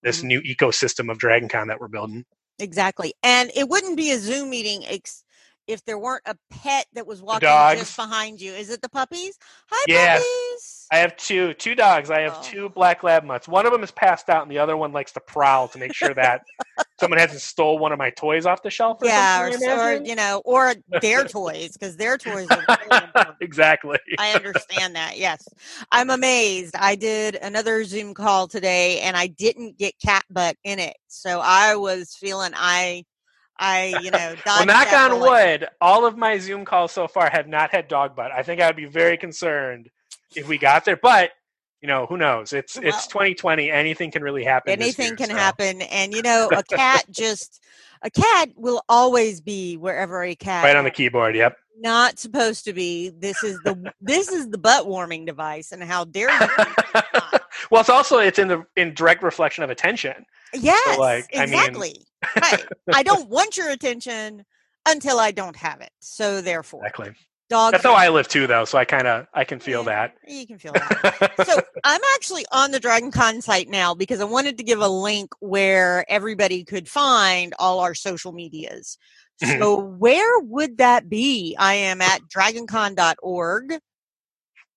this 0.02 0.20
Mhm. 0.20 0.24
new 0.24 0.40
ecosystem 0.42 1.10
of 1.10 1.18
Dragon 1.18 1.48
Con 1.48 1.68
that 1.68 1.80
we're 1.80 1.88
building. 1.88 2.24
Exactly. 2.58 3.14
And 3.22 3.50
it 3.56 3.68
wouldn't 3.68 3.96
be 3.96 4.10
a 4.12 4.18
Zoom 4.18 4.50
meeting 4.50 4.84
ex- 4.86 5.24
if 5.66 5.82
there 5.86 5.98
weren't 5.98 6.22
a 6.26 6.36
pet 6.50 6.86
that 6.92 7.06
was 7.06 7.22
walking 7.22 7.48
just 7.78 7.96
behind 7.96 8.40
you. 8.40 8.52
Is 8.52 8.68
it 8.70 8.82
the 8.82 8.88
puppies? 8.90 9.38
Hi, 9.70 9.84
Yes. 9.88 10.22
puppies. 10.22 10.83
I 10.94 10.98
have 10.98 11.16
two 11.16 11.54
two 11.54 11.74
dogs. 11.74 12.08
I 12.08 12.20
have 12.20 12.36
Oh. 12.38 12.42
two 12.44 12.68
black 12.68 13.02
lab 13.02 13.24
mutts. 13.24 13.48
One 13.48 13.66
of 13.66 13.72
them 13.72 13.82
is 13.82 13.90
passed 13.90 14.28
out, 14.30 14.42
and 14.42 14.50
the 14.50 14.58
other 14.60 14.76
one 14.76 14.92
likes 14.92 15.10
to 15.14 15.20
prowl 15.20 15.66
to 15.68 15.78
make 15.78 15.92
sure 15.92 16.14
that 16.14 16.42
someone 17.00 17.18
hasn't 17.18 17.40
stole 17.40 17.80
one 17.80 17.90
of 17.90 17.98
my 17.98 18.10
toys 18.10 18.46
off 18.46 18.62
the 18.62 18.70
shelf. 18.70 19.02
Or 19.02 19.06
yeah, 19.06 19.42
or, 19.42 19.48
or 19.48 19.92
you 20.04 20.14
know, 20.14 20.40
or 20.44 20.72
their 21.00 21.24
toys 21.28 21.72
because 21.72 21.96
their 21.96 22.16
toys 22.16 22.46
are 22.48 23.36
exactly. 23.40 23.98
I 24.20 24.34
understand 24.34 24.94
that. 24.94 25.18
Yes. 25.18 25.48
I'm 25.90 26.10
amazed. 26.10 26.76
I 26.76 26.94
did 26.94 27.34
another 27.42 27.82
Zoom 27.82 28.14
call 28.14 28.46
today 28.46 29.00
and 29.00 29.16
I 29.16 29.26
didn't 29.26 29.76
get 29.76 29.94
cat 29.98 30.24
butt 30.30 30.54
in 30.62 30.78
it. 30.78 30.96
So 31.08 31.40
I 31.42 31.74
was 31.74 32.14
feeling 32.14 32.52
I 32.54 33.04
I, 33.58 33.98
you 34.00 34.12
know, 34.12 34.34
Well, 34.46 34.64
knock 34.66 34.92
on 34.92 35.18
wood. 35.18 35.66
All 35.80 36.06
of 36.06 36.16
my 36.16 36.38
Zoom 36.38 36.64
calls 36.64 36.92
so 36.92 37.08
far 37.08 37.30
have 37.30 37.48
not 37.48 37.70
had 37.72 37.88
dog 37.88 38.14
butt. 38.14 38.30
I 38.30 38.44
think 38.44 38.60
I 38.60 38.66
would 38.68 38.76
be 38.76 38.86
very 38.86 39.16
concerned 39.16 39.90
if 40.36 40.48
we 40.48 40.58
got 40.58 40.84
there, 40.84 40.96
but 40.96 41.30
you 41.80 41.88
know, 41.88 42.06
who 42.06 42.16
knows? 42.16 42.52
It's 42.52 42.76
Well- 42.76 42.86
it's 42.88 43.06
2020. 43.06 43.70
Anything 43.70 44.10
can 44.10 44.22
really 44.22 44.44
happen. 44.44 44.72
Anything 44.72 45.08
year, 45.08 45.16
can 45.16 45.28
so. 45.28 45.36
happen. 45.36 45.82
And 45.82 46.14
you 46.14 46.22
know, 46.22 46.48
a 46.52 46.62
cat 46.76 47.04
just 47.10 47.60
a 48.02 48.10
cat 48.10 48.50
will 48.56 48.82
always 48.88 49.40
be 49.40 49.76
wherever 49.76 50.22
a 50.22 50.34
cat 50.34 50.64
Right 50.64 50.76
on 50.76 50.84
the 50.84 50.90
keyboard. 50.90 51.34
Yep. 51.36 51.56
not 51.78 52.18
supposed 52.18 52.64
to 52.66 52.72
be. 52.72 53.10
This 53.10 53.42
is 53.44 53.58
the 53.64 53.92
this 54.00 54.28
is 54.30 54.48
the 54.50 54.58
butt 54.58 54.86
warming 54.86 55.24
device 55.24 55.72
and 55.72 55.82
how 55.82 56.04
dare 56.04 56.30
you 56.30 56.48
well, 57.70 57.80
it's 57.80 57.90
also 57.90 58.18
it's 58.18 58.38
in 58.38 58.48
the 58.48 58.64
in 58.76 58.94
direct 58.94 59.22
reflection 59.22 59.62
of 59.64 59.70
attention. 59.70 60.24
Yes, 60.54 60.98
like, 60.98 61.26
I 61.34 61.46
mean- 61.46 61.54
exactly. 61.54 62.06
right. 62.40 62.64
I 62.94 63.02
don't 63.02 63.28
want 63.28 63.56
your 63.56 63.68
attention 63.70 64.44
until 64.86 65.18
I 65.18 65.30
don't 65.32 65.56
have 65.56 65.80
it. 65.80 65.90
So 66.00 66.40
therefore, 66.40 66.86
Exactly. 66.86 67.12
Dogs. 67.48 67.72
That's 67.72 67.84
how 67.84 67.94
I 67.94 68.08
live 68.08 68.28
too, 68.28 68.46
though. 68.46 68.64
So 68.64 68.78
I 68.78 68.84
kind 68.84 69.06
of 69.06 69.26
I 69.34 69.44
can 69.44 69.58
feel 69.60 69.80
Yeah, 69.84 70.08
that. 70.08 70.14
You 70.26 70.46
can 70.46 70.58
feel 70.58 70.72
that. 70.72 71.32
so 71.46 71.60
I'm 71.84 72.00
actually 72.14 72.44
on 72.52 72.70
the 72.70 72.80
Dragon 72.80 73.10
Con 73.10 73.40
site 73.40 73.68
now 73.68 73.94
because 73.94 74.20
I 74.20 74.24
wanted 74.24 74.58
to 74.58 74.64
give 74.64 74.80
a 74.80 74.88
link 74.88 75.30
where 75.40 76.04
everybody 76.08 76.64
could 76.64 76.88
find 76.88 77.54
all 77.58 77.80
our 77.80 77.94
social 77.94 78.32
medias. 78.32 78.98
So 79.42 79.80
where 79.80 80.38
would 80.40 80.78
that 80.78 81.08
be? 81.08 81.56
I 81.58 81.74
am 81.74 82.00
at 82.00 82.20
dragoncon.org 82.34 83.72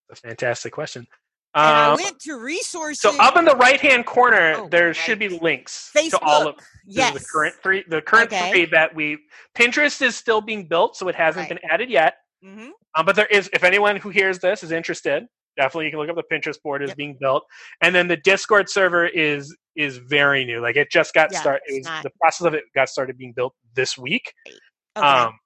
a 0.09 0.15
fantastic 0.15 0.71
question. 0.73 1.05
I 1.53 1.89
Um, 1.91 1.95
went 2.01 2.19
to 2.21 2.35
resources. 2.37 2.99
so 3.01 3.19
up 3.21 3.35
in 3.35 3.43
the 3.45 3.55
right 3.57 3.79
hand 3.79 4.05
corner, 4.05 4.55
Oh, 4.57 4.69
there 4.69 4.93
should 4.93 5.19
be 5.19 5.27
links 5.29 5.91
Facebook. 5.95 6.11
to 6.11 6.19
all 6.21 6.47
of 6.47 6.55
yes. 6.85 7.13
the 7.13 7.19
current 7.19 7.55
three. 7.61 7.83
The 7.87 8.01
current 8.01 8.31
Okay. 8.31 8.49
three 8.51 8.65
that 8.67 8.95
we 8.95 9.17
Pinterest 9.55 10.01
is 10.01 10.15
still 10.15 10.39
being 10.41 10.65
built, 10.67 10.95
so 10.95 11.07
it 11.07 11.15
hasn't 11.15 11.49
Right. 11.49 11.61
been 11.61 11.69
added 11.71 11.89
yet. 11.89 12.15
Hmm 12.43 12.69
Um, 12.95 13.05
but 13.05 13.15
there 13.15 13.25
is, 13.27 13.49
if 13.53 13.63
anyone 13.63 13.97
who 13.97 14.09
hears 14.09 14.39
this 14.39 14.63
is 14.63 14.71
interested, 14.71 15.25
definitely 15.55 15.85
you 15.85 15.91
can 15.91 15.99
look 15.99 16.09
up 16.09 16.15
the 16.15 16.23
Pinterest 16.35 16.61
board 16.61 16.83
is 16.83 16.89
Yep. 16.89 16.97
being 16.97 17.17
built, 17.19 17.43
and 17.81 17.93
then 17.95 18.07
the 18.07 18.17
Discord 18.17 18.69
server 18.69 19.05
is 19.07 19.55
is 19.75 19.97
very 19.97 20.43
new. 20.43 20.59
Like 20.59 20.75
it 20.75 20.89
just 20.91 21.13
got 21.13 21.31
Yeah, 21.31 21.39
started. 21.39 21.61
It 21.67 21.77
was 21.79 21.85
not- 21.85 22.03
the 22.03 22.09
process 22.19 22.47
of 22.47 22.53
it 22.55 22.63
got 22.73 22.89
started 22.89 23.17
being 23.17 23.33
built 23.33 23.53
this 23.75 23.97
week. 23.97 24.33
Okay. 24.95 25.05
Um, 25.07 25.37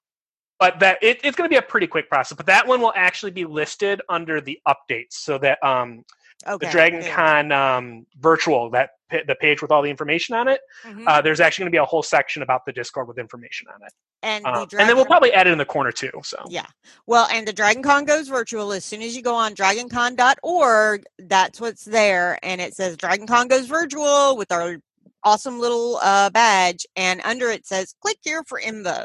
but 0.58 0.78
that 0.80 0.98
it, 1.02 1.20
it's 1.24 1.36
going 1.36 1.48
to 1.48 1.52
be 1.52 1.58
a 1.58 1.62
pretty 1.62 1.86
quick 1.86 2.08
process. 2.08 2.36
But 2.36 2.46
that 2.46 2.66
one 2.66 2.80
will 2.80 2.92
actually 2.94 3.32
be 3.32 3.44
listed 3.44 4.00
under 4.08 4.40
the 4.40 4.58
updates, 4.66 5.12
so 5.14 5.36
that 5.38 5.62
um, 5.62 6.02
okay. 6.46 6.66
the 6.66 6.72
Dragon 6.72 7.00
good. 7.00 7.10
Con 7.10 7.52
um, 7.52 8.06
virtual 8.18 8.70
that 8.70 8.90
the 9.26 9.34
page 9.34 9.60
with 9.60 9.70
all 9.70 9.82
the 9.82 9.90
information 9.90 10.34
on 10.34 10.48
it. 10.48 10.60
Mhm. 10.84 11.04
Uh, 11.06 11.20
there's 11.20 11.40
actually 11.40 11.64
going 11.64 11.72
to 11.72 11.74
be 11.74 11.78
a 11.78 11.84
whole 11.84 12.02
section 12.02 12.42
about 12.42 12.64
the 12.64 12.72
Discord 12.72 13.08
with 13.08 13.18
information 13.18 13.68
on 13.68 13.80
it, 13.86 13.92
and, 14.22 14.44
the 14.44 14.48
um, 14.48 14.68
and 14.78 14.88
then 14.88 14.96
we'll 14.96 15.04
probably 15.04 15.32
add 15.32 15.46
it 15.46 15.50
in 15.50 15.58
the 15.58 15.64
corner 15.64 15.92
too. 15.92 16.10
So 16.24 16.38
Yeah. 16.48 16.66
Well, 17.06 17.28
and 17.30 17.46
the 17.46 17.52
Dragon 17.52 17.82
Con 17.82 18.04
goes 18.04 18.28
virtual 18.28 18.72
as 18.72 18.84
soon 18.84 19.02
as 19.02 19.14
you 19.14 19.22
go 19.22 19.34
on 19.34 19.54
dragoncon.org. 19.54 21.04
That's 21.18 21.60
what's 21.60 21.84
there. 21.84 22.38
And 22.42 22.60
it 22.60 22.74
says 22.74 22.96
Dragon 22.96 23.26
Con 23.26 23.48
goes 23.48 23.66
virtual 23.66 24.36
with 24.36 24.50
our 24.52 24.78
awesome 25.24 25.58
little 25.60 25.98
uh, 26.02 26.30
badge. 26.30 26.86
And 26.96 27.20
under 27.24 27.48
it 27.48 27.66
says 27.66 27.94
click 28.00 28.18
here 28.22 28.42
for 28.44 28.58
info. 28.58 29.04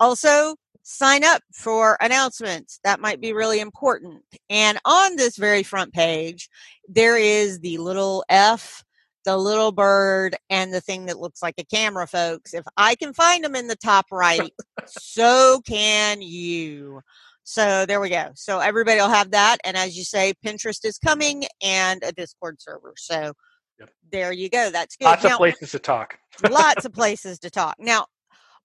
Also, 0.00 0.56
sign 0.82 1.24
up 1.24 1.42
for 1.52 1.96
announcements. 2.00 2.80
That 2.84 3.00
might 3.00 3.20
be 3.20 3.32
really 3.32 3.60
important. 3.60 4.22
And 4.50 4.78
on 4.84 5.16
this 5.16 5.36
very 5.36 5.62
front 5.62 5.92
page, 5.92 6.48
there 6.88 7.16
is 7.16 7.60
the 7.60 7.78
little 7.78 8.24
F. 8.28 8.84
The 9.24 9.36
little 9.36 9.70
bird 9.70 10.34
and 10.50 10.74
the 10.74 10.80
thing 10.80 11.06
that 11.06 11.20
looks 11.20 11.42
like 11.44 11.54
a 11.56 11.64
camera, 11.64 12.08
folks. 12.08 12.54
If 12.54 12.64
I 12.76 12.96
can 12.96 13.14
find 13.14 13.44
them 13.44 13.54
in 13.54 13.68
the 13.68 13.76
top 13.76 14.06
right, 14.10 14.52
so 14.84 15.60
can 15.64 16.20
you. 16.20 17.02
So 17.44 17.86
there 17.86 18.00
we 18.00 18.08
go. 18.08 18.30
So 18.34 18.58
everybody 18.58 19.00
will 19.00 19.08
have 19.08 19.30
that. 19.30 19.58
And 19.62 19.76
as 19.76 19.96
you 19.96 20.02
say, 20.02 20.34
Pinterest 20.44 20.84
is 20.84 20.98
coming 20.98 21.44
and 21.62 22.02
a 22.02 22.10
Discord 22.10 22.60
server. 22.60 22.94
So 22.96 23.32
Yep. 23.78 23.90
there 24.10 24.32
you 24.32 24.48
go. 24.48 24.70
That's 24.70 24.96
good. 24.96 25.04
lots 25.04 25.22
Now, 25.22 25.30
of 25.34 25.38
places 25.38 25.70
to 25.70 25.78
talk. 25.78 26.18
lots 26.50 26.84
of 26.84 26.92
places 26.92 27.38
to 27.40 27.50
talk. 27.50 27.76
Now, 27.78 28.06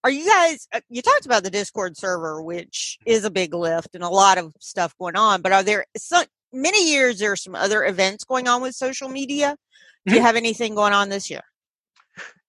are 0.07 0.09
you 0.09 0.25
guys, 0.25 0.69
uh, 0.71 0.79
you 0.89 1.01
talked 1.01 1.25
about 1.25 1.43
the 1.43 1.49
Discord 1.49 1.97
server, 1.97 2.41
which 2.41 2.97
is 3.05 3.25
a 3.25 3.29
big 3.29 3.53
lift 3.53 3.93
and 3.93 4.05
a 4.05 4.09
lot 4.09 4.37
of 4.37 4.53
stuff 4.57 4.95
going 4.97 5.17
on, 5.17 5.41
but 5.41 5.51
are 5.51 5.63
there 5.63 5.85
some, 5.97 6.23
many 6.53 6.89
years 6.89 7.19
there 7.19 7.33
are 7.33 7.35
some 7.35 7.55
other 7.55 7.83
events 7.83 8.23
going 8.23 8.47
on 8.47 8.61
with 8.61 8.73
social 8.73 9.09
media? 9.09 9.57
Do 10.05 10.15
you 10.15 10.21
Mhm. 10.21 10.23
have 10.23 10.37
anything 10.37 10.75
going 10.75 10.93
on 10.93 11.09
this 11.09 11.29
year? 11.29 11.41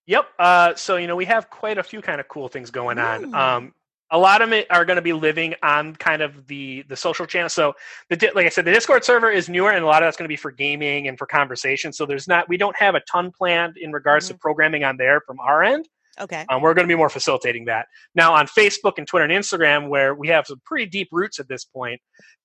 Yep. 0.06 0.28
Uh, 0.38 0.74
so 0.76 0.96
you 0.98 1.08
know 1.08 1.16
we 1.16 1.24
have 1.24 1.50
quite 1.50 1.78
a 1.78 1.82
few 1.82 2.00
kind 2.00 2.20
of 2.20 2.28
cool 2.28 2.46
things 2.46 2.70
going 2.70 2.98
on. 2.98 3.24
Ooh. 3.24 3.34
Um, 3.34 3.74
a 4.10 4.18
lot 4.18 4.40
of 4.40 4.52
it 4.52 4.68
are 4.70 4.84
going 4.84 4.96
to 4.96 5.02
be 5.02 5.12
living 5.12 5.56
on 5.62 5.96
kind 5.96 6.22
of 6.22 6.46
the 6.46 6.82
the 6.88 6.96
social 6.96 7.26
channel. 7.26 7.48
So 7.48 7.74
the 8.08 8.16
di- 8.16 8.30
like 8.36 8.46
I 8.46 8.50
said, 8.50 8.64
the 8.66 8.72
Discord 8.72 9.04
server 9.04 9.30
is 9.30 9.48
newer, 9.48 9.70
and 9.72 9.84
a 9.84 9.86
lot 9.86 10.02
of 10.02 10.06
that's 10.06 10.16
going 10.16 10.24
to 10.24 10.32
be 10.32 10.36
for 10.36 10.52
gaming 10.52 11.08
and 11.08 11.18
for 11.18 11.26
conversation. 11.26 11.92
So 11.92 12.06
there's 12.06 12.28
not 12.28 12.48
we 12.48 12.56
don't 12.56 12.76
have 12.76 12.94
a 12.94 13.00
ton 13.00 13.32
planned 13.32 13.76
in 13.76 13.90
regards 13.92 14.28
to 14.28 14.34
programming 14.34 14.84
on 14.84 14.96
there 14.96 15.20
from 15.20 15.40
our 15.40 15.64
end. 15.64 15.88
Okay. 16.20 16.44
Um, 16.48 16.62
we're 16.62 16.74
going 16.74 16.86
to 16.86 16.92
be 16.92 16.96
more 16.96 17.08
facilitating 17.08 17.64
that 17.66 17.86
now 18.14 18.34
on 18.34 18.46
Facebook 18.46 18.94
and 18.98 19.06
Twitter 19.06 19.24
and 19.24 19.32
Instagram, 19.32 19.88
where 19.88 20.14
we 20.14 20.28
have 20.28 20.46
some 20.46 20.60
pretty 20.64 20.86
deep 20.86 21.08
roots 21.12 21.38
at 21.38 21.48
this 21.48 21.64
point. 21.64 22.00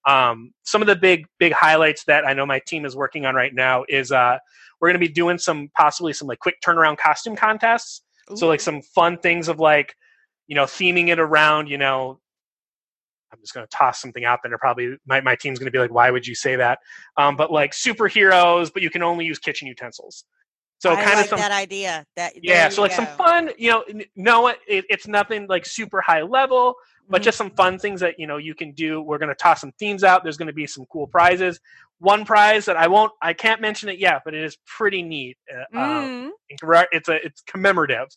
Um, 0.07 0.53
some 0.63 0.81
of 0.81 0.87
the 0.87 0.95
big 0.95 1.25
big 1.39 1.53
highlights 1.53 2.03
that 2.05 2.27
I 2.27 2.33
know 2.33 2.45
my 2.45 2.61
team 2.67 2.85
is 2.85 2.95
working 2.95 3.25
on 3.25 3.35
right 3.35 3.53
now 3.53 3.85
is 3.87 4.11
uh, 4.11 4.37
we're 4.79 4.89
going 4.89 4.99
to 4.99 5.07
be 5.07 5.13
doing 5.13 5.37
some 5.37 5.69
possibly 5.77 6.13
some 6.13 6.27
like 6.27 6.39
quick 6.39 6.55
turnaround 6.65 6.97
costume 6.97 7.35
contests. 7.35 8.01
So 8.35 8.47
like 8.47 8.61
some 8.61 8.81
fun 8.95 9.17
things 9.17 9.49
of 9.49 9.59
like, 9.59 9.93
you 10.47 10.55
know, 10.55 10.63
theming 10.63 11.09
it 11.09 11.19
around, 11.19 11.69
you 11.69 11.77
know, 11.77 12.19
I'm 13.33 13.39
just 13.39 13.53
going 13.53 13.65
to 13.65 13.75
toss 13.75 13.99
something 13.99 14.23
out 14.23 14.39
there. 14.43 14.57
Probably 14.57 14.95
my, 15.07 15.19
my 15.21 15.35
team's 15.35 15.59
going 15.59 15.65
to 15.65 15.71
be 15.71 15.79
like, 15.79 15.91
why 15.91 16.11
would 16.11 16.25
you 16.25 16.35
say 16.35 16.55
that? 16.55 16.79
Um, 17.17 17.35
but 17.35 17.51
like 17.51 17.71
superheroes, 17.71 18.71
but 18.71 18.81
you 18.81 18.89
can 18.89 19.03
only 19.03 19.25
use 19.25 19.39
kitchen 19.39 19.67
utensils. 19.67 20.25
So 20.83 20.95
kind 20.97 21.19
of 21.19 21.27
some, 21.27 21.39
that 21.39 21.51
idea. 21.51 22.05
That 22.17 22.33
yeah. 22.41 22.67
So 22.67 22.81
like 22.81 22.91
some 22.91 23.07
fun, 23.17 23.51
you 23.57 23.69
know, 23.71 23.83
no, 24.17 24.47
it, 24.47 24.57
it's 24.67 25.07
nothing 25.07 25.47
like 25.47 25.65
super 25.65 26.01
high 26.01 26.21
level, 26.23 26.75
but 27.09 27.21
Mhm. 27.21 27.25
just 27.25 27.37
some 27.37 27.51
fun 27.51 27.79
things 27.79 28.01
that 28.01 28.19
you 28.19 28.27
know 28.27 28.35
you 28.37 28.53
can 28.53 28.71
do. 28.73 29.01
We're 29.01 29.17
going 29.17 29.29
to 29.29 29.35
toss 29.35 29.61
some 29.61 29.71
themes 29.79 30.03
out. 30.03 30.23
There's 30.23 30.35
going 30.37 30.47
to 30.47 30.53
be 30.53 30.67
some 30.67 30.85
cool 30.91 31.07
prizes. 31.07 31.59
One 31.99 32.25
prize 32.25 32.65
that 32.65 32.75
I 32.75 32.87
won't, 32.87 33.13
I 33.21 33.31
can't 33.33 33.61
mention 33.61 33.87
it 33.87 33.97
yet, 33.97 34.23
but 34.25 34.33
it 34.33 34.43
is 34.43 34.57
pretty 34.65 35.01
neat. 35.03 35.37
Uh, 35.49 35.79
um, 35.79 36.11
Mm. 36.11 36.29
it's 36.91 37.07
a 37.07 37.25
it's 37.25 37.41
commemorative 37.41 38.09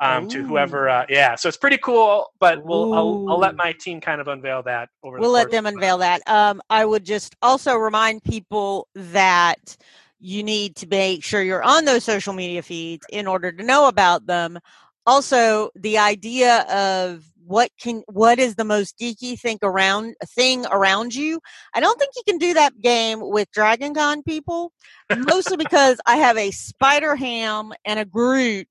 um, 0.00 0.26
to 0.28 0.42
whoever. 0.44 0.88
Uh, 0.88 1.04
yeah, 1.10 1.34
so 1.34 1.48
it's 1.48 1.58
pretty 1.58 1.78
cool. 1.78 2.26
But 2.40 2.64
we'll 2.64 2.88
I'll, 2.94 3.26
I'll 3.28 3.38
let 3.38 3.56
my 3.56 3.72
team 3.72 4.00
kind 4.00 4.20
of 4.20 4.28
unveil 4.28 4.62
that 4.62 4.88
over. 5.02 5.18
we'll 5.20 5.28
the 5.28 5.34
let 5.34 5.50
them 5.50 5.66
unveil 5.66 5.98
that. 5.98 6.22
Um, 6.26 6.62
I 6.70 6.86
would 6.86 7.04
just 7.04 7.36
also 7.42 7.74
remind 7.76 8.24
people 8.24 8.88
that 8.94 9.76
you 10.20 10.42
need 10.42 10.76
to 10.76 10.86
make 10.86 11.22
sure 11.24 11.42
you're 11.42 11.62
on 11.62 11.84
those 11.84 12.04
social 12.04 12.32
media 12.32 12.62
feeds 12.62 13.06
in 13.10 13.26
order 13.26 13.52
to 13.52 13.62
know 13.62 13.88
about 13.88 14.26
them. 14.26 14.58
Also, 15.06 15.70
the 15.74 15.98
idea 15.98 16.62
of 16.64 17.24
what 17.46 17.70
can 17.80 18.02
what 18.08 18.38
is 18.38 18.56
the 18.56 18.64
most 18.64 18.98
geeky 18.98 19.38
thing 19.40 19.58
around 19.62 20.14
thing 20.36 20.66
around 20.66 21.14
you. 21.14 21.40
I 21.74 21.80
don't 21.80 21.98
think 21.98 22.12
you 22.14 22.22
can 22.28 22.36
do 22.36 22.52
that 22.54 22.78
game 22.80 23.20
with 23.22 23.50
Dragon 23.52 23.94
Con 23.94 24.22
people, 24.22 24.72
mostly 25.16 25.56
because 25.58 25.98
I 26.06 26.16
have 26.16 26.36
a 26.36 26.50
Spider-Ham 26.50 27.72
and 27.86 27.98
a 27.98 28.04
Groot 28.04 28.68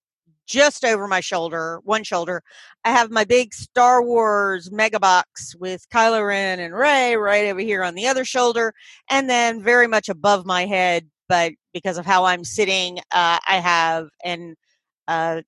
just 0.47 0.85
over 0.85 1.07
my 1.07 1.19
shoulder, 1.19 1.81
one 1.83 2.03
shoulder, 2.03 2.41
I 2.85 2.91
have 2.91 3.11
my 3.11 3.25
big 3.25 3.53
Star 3.53 4.01
Wars 4.01 4.71
mega 4.71 4.99
box 4.99 5.53
with 5.59 5.87
Kylo 5.89 6.25
Ren 6.25 6.59
and 6.59 6.73
Rey 6.73 7.17
right 7.17 7.47
over 7.47 7.59
here 7.59 7.83
on 7.83 7.95
the 7.95 8.07
other 8.07 8.23
shoulder, 8.23 8.73
and 9.09 9.29
then 9.29 9.61
very 9.61 9.87
much 9.87 10.07
above 10.07 10.45
my 10.45 10.65
head, 10.65 11.09
but 11.29 11.53
because 11.73 11.97
of 11.97 12.05
how 12.05 12.25
I'm 12.25 12.43
sitting, 12.43 12.99
uh, 13.11 13.39
I 13.47 13.55
have 13.57 14.09
an 14.23 14.55
uh, 15.07 15.41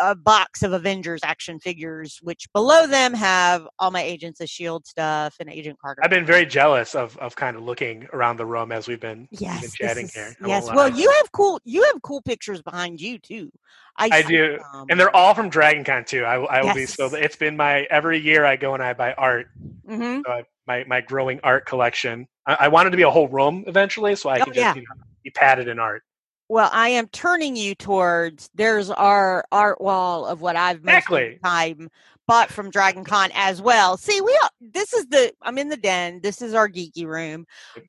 a 0.00 0.14
box 0.14 0.62
of 0.62 0.72
Avengers 0.72 1.20
action 1.22 1.58
figures, 1.58 2.18
which 2.22 2.46
below 2.52 2.86
them 2.86 3.14
have 3.14 3.66
all 3.78 3.90
my 3.90 4.02
Agents 4.02 4.40
of 4.40 4.48
Shield 4.48 4.86
stuff 4.86 5.36
and 5.40 5.48
Agent 5.48 5.78
Carter. 5.80 6.02
I've 6.04 6.10
been 6.10 6.24
very 6.26 6.46
jealous 6.46 6.94
of, 6.94 7.16
of 7.18 7.36
kind 7.36 7.56
of 7.56 7.62
looking 7.62 8.06
around 8.12 8.36
the 8.36 8.46
room 8.46 8.72
as 8.72 8.88
we've 8.88 9.00
been, 9.00 9.28
yes, 9.30 9.60
been 9.62 9.70
chatting 9.70 10.04
is- 10.06 10.14
here. 10.14 10.36
I 10.42 10.48
Yes, 10.48 10.66
well, 10.72 10.88
you 10.88 11.10
have 11.10 11.32
cool 11.32 11.60
you 11.64 11.82
have 11.84 12.00
cool 12.02 12.20
pictures 12.22 12.62
behind 12.62 13.00
you 13.00 13.18
too. 13.18 13.50
I 13.98 14.22
see 14.22 14.28
do, 14.28 14.58
them. 14.72 14.86
and 14.90 15.00
they're 15.00 15.14
all 15.14 15.32
from 15.34 15.48
Dragon 15.48 15.82
Con 15.82 16.04
too. 16.04 16.24
I, 16.24 16.36
will- 16.38 16.48
I 16.48 16.62
will 16.62 16.74
be 16.74 16.84
so. 16.86 17.06
It's 17.14 17.36
been 17.36 17.56
my 17.56 17.82
every 17.90 18.18
year 18.18 18.44
I 18.44 18.56
go 18.56 18.74
and 18.74 18.82
I 18.82 18.92
buy 18.92 19.14
art. 19.14 19.48
Mhm. 19.88 20.22
So 20.26 20.32
I, 20.32 20.42
my 20.66 20.84
my 20.86 21.00
growing 21.00 21.40
art 21.42 21.64
collection. 21.66 22.26
I, 22.46 22.56
I 22.60 22.68
wanted 22.68 22.90
to 22.90 22.96
be 22.96 23.04
a 23.04 23.10
whole 23.10 23.28
room 23.28 23.64
eventually, 23.66 24.14
so 24.16 24.28
I 24.28 24.40
Oh, 24.40 24.44
can 24.44 24.52
just 24.52 24.58
yeah. 24.64 24.74
you 24.74 24.80
know, 24.82 25.02
be 25.24 25.30
padded 25.30 25.68
in 25.68 25.78
art. 25.78 26.02
Well, 26.48 26.70
I 26.72 26.90
am 26.90 27.08
turning 27.08 27.56
you 27.56 27.74
towards 27.74 28.48
there's 28.54 28.90
our 28.90 29.44
art 29.50 29.80
wall 29.80 30.26
of 30.26 30.40
what 30.40 30.54
I've 30.54 30.76
Exactly. 30.78 31.38
time 31.44 31.88
bought 32.28 32.50
from 32.50 32.70
Dragon 32.70 33.02
Con 33.04 33.30
as 33.34 33.60
well. 33.60 33.96
See, 33.96 34.20
we 34.20 34.36
all, 34.42 34.48
this 34.60 34.92
is 34.92 35.06
the 35.08 35.32
I'm 35.42 35.58
in 35.58 35.68
the 35.68 35.76
den. 35.76 36.20
This 36.22 36.42
is 36.42 36.54
our 36.54 36.68
geeky 36.68 37.04
room, 37.04 37.46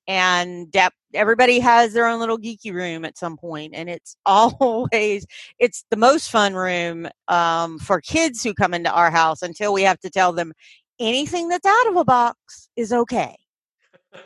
and 0.07 0.71
dep- 0.71 0.93
everybody 1.13 1.59
has 1.59 1.93
their 1.93 2.07
own 2.07 2.19
little 2.19 2.37
geeky 2.39 2.73
room 2.73 3.05
at 3.05 3.17
some 3.17 3.37
point, 3.37 3.73
and 3.75 3.89
it's 3.89 4.15
always 4.25 5.25
it's 5.59 5.85
the 5.91 5.97
most 5.97 6.31
fun 6.31 6.55
room 6.55 7.07
um, 7.27 7.77
for 7.77 8.01
kids 8.01 8.41
who 8.43 8.55
come 8.55 8.73
into 8.73 8.91
our 8.91 9.11
house 9.11 9.43
until 9.43 9.71
we 9.71 9.83
have 9.83 9.99
to 9.99 10.09
tell 10.09 10.33
them 10.33 10.51
anything 10.99 11.47
that's 11.47 11.65
out 11.65 11.87
of 11.89 11.95
a 11.95 12.05
box 12.05 12.69
is 12.75 12.91
okay. 12.91 13.35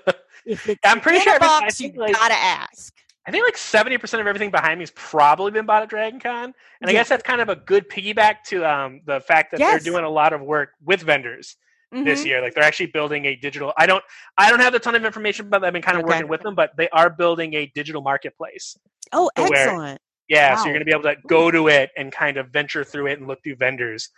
If 0.43 0.67
it's 0.67 0.79
I'm 0.83 0.99
pretty 1.01 1.19
sure 1.19 1.35
I 1.35 1.37
box, 1.37 1.79
you 1.79 1.89
think, 1.89 1.99
like- 1.99 2.15
gotta 2.15 2.33
ask. 2.33 2.93
I 3.27 3.31
think 3.31 3.45
like 3.45 3.57
seventy 3.57 3.97
percent 3.97 4.21
of 4.21 4.27
everything 4.27 4.49
behind 4.51 4.79
me 4.79 4.83
has 4.83 4.91
probably 4.91 5.51
been 5.51 5.65
bought 5.65 5.83
at 5.83 5.89
Dragon 5.89 6.19
Con, 6.19 6.53
and 6.81 6.89
I 6.89 6.91
guess 6.93 7.07
that's 7.09 7.23
kind 7.23 7.39
of 7.41 7.49
a 7.49 7.55
good 7.55 7.87
piggyback 7.89 8.37
to 8.47 8.65
um, 8.65 9.01
the 9.05 9.19
fact 9.21 9.51
that 9.51 9.59
Yes. 9.59 9.83
they're 9.83 9.91
doing 9.93 10.03
a 10.05 10.09
lot 10.09 10.33
of 10.33 10.41
work 10.41 10.71
with 10.83 11.01
vendors 11.03 11.55
this 11.91 12.21
Mhm. 12.21 12.25
year. 12.25 12.41
Like 12.41 12.55
they're 12.55 12.63
actually 12.63 12.87
building 12.87 13.25
a 13.25 13.35
digital. 13.35 13.73
I 13.77 13.85
don't 13.85 14.03
I 14.37 14.49
don't 14.49 14.59
have 14.59 14.73
a 14.73 14.79
ton 14.79 14.95
of 14.95 15.05
information, 15.05 15.49
but 15.49 15.63
I've 15.63 15.73
been 15.73 15.81
kind 15.83 15.97
of 15.97 16.03
Okay. 16.05 16.13
working 16.15 16.29
with 16.29 16.41
them. 16.41 16.55
But 16.55 16.71
they 16.77 16.89
are 16.89 17.09
building 17.11 17.53
a 17.53 17.67
digital 17.75 18.01
marketplace. 18.01 18.75
Oh, 19.11 19.29
to 19.35 19.43
where- 19.43 19.53
excellent. 19.53 20.01
Yeah, 20.27 20.55
so 20.55 20.63
you're 20.63 20.73
going 20.73 20.79
to 20.79 20.85
be 20.85 20.91
able 20.93 21.03
to 21.03 21.17
go 21.27 21.51
to 21.51 21.67
it 21.67 21.91
and 21.97 22.09
kind 22.09 22.37
of 22.37 22.47
venture 22.47 22.85
through 22.85 23.07
it 23.07 23.19
and 23.19 23.27
look 23.27 23.43
through 23.43 23.57
vendors. 23.57 24.09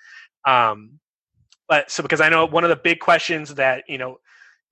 Um, 0.45 0.99
but 1.67 1.89
so 1.89 2.03
because 2.03 2.21
I 2.21 2.29
know 2.29 2.45
one 2.45 2.63
of 2.63 2.69
the 2.69 2.75
big 2.75 2.99
questions 2.99 3.55
that 3.55 3.83
you 3.87 3.97
know 3.97 4.19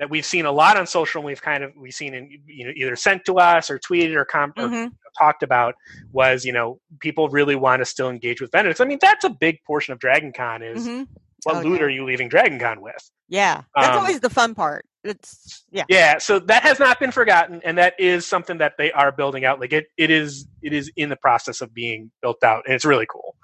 that 0.01 0.10
we've 0.10 0.25
seen 0.25 0.46
a 0.48 0.51
lot 0.51 0.77
on 0.77 0.88
social, 0.88 1.20
and 1.20 1.25
we've 1.27 1.41
kind 1.41 1.63
of 1.63 1.72
we've 1.77 1.93
seen 1.93 2.13
in 2.15 2.41
you 2.46 2.65
know 2.65 2.74
either 2.75 2.96
sent 2.96 3.24
to 3.25 3.36
us 3.38 3.70
or 3.70 3.79
tweeted 3.79 4.15
or, 4.15 4.25
com- 4.25 4.51
or 4.58 4.67
Mhm. 4.67 4.91
talked 5.17 5.43
about 5.43 5.75
was 6.12 6.43
you 6.43 6.51
know 6.51 6.81
people 7.00 7.29
really 7.29 7.55
want 7.55 7.79
to 7.81 7.86
still 7.86 8.10
engage 8.10 8.41
with 8.41 8.51
vendors. 8.51 8.81
I 8.81 8.86
mean 8.86 8.98
that's 9.00 9.24
a 9.24 9.29
big 9.29 9.60
portion 9.65 9.93
of 9.93 10.00
Dragon 10.00 10.34
Con 10.36 10.63
is 10.63 10.88
Mhm. 10.88 11.08
what 11.43 11.58
Oh, 11.58 11.62
loot 11.62 11.79
yeah. 11.79 11.86
are 11.86 11.89
you 11.89 12.03
leaving 12.03 12.29
Dragon 12.29 12.60
Con 12.60 12.81
with? 12.81 13.10
Yeah, 13.29 13.62
that's 13.75 13.89
Um, 13.89 14.00
always 14.00 14.20
the 14.20 14.29
fun 14.31 14.55
part. 14.55 14.86
It's 15.03 15.63
yeah. 15.72 15.84
Yeah, 15.88 16.17
so 16.17 16.39
that 16.39 16.63
has 16.63 16.79
not 16.79 17.00
been 17.00 17.12
forgotten, 17.12 17.62
and 17.63 17.77
that 17.77 17.93
is 18.00 18.27
something 18.27 18.58
that 18.58 18.74
they 18.77 18.91
are 18.91 19.12
building 19.12 19.46
out. 19.46 19.60
Like 19.60 19.72
it, 19.72 19.86
it 19.98 20.10
is, 20.10 20.48
it 20.63 20.74
is 20.74 20.91
in 20.96 21.10
the 21.10 21.15
process 21.15 21.62
of 21.62 21.74
being 21.74 22.12
built 22.22 22.43
out, 22.43 22.63
and 22.65 22.74
it's 22.75 22.86
really 22.86 23.05
cool. 23.08 23.36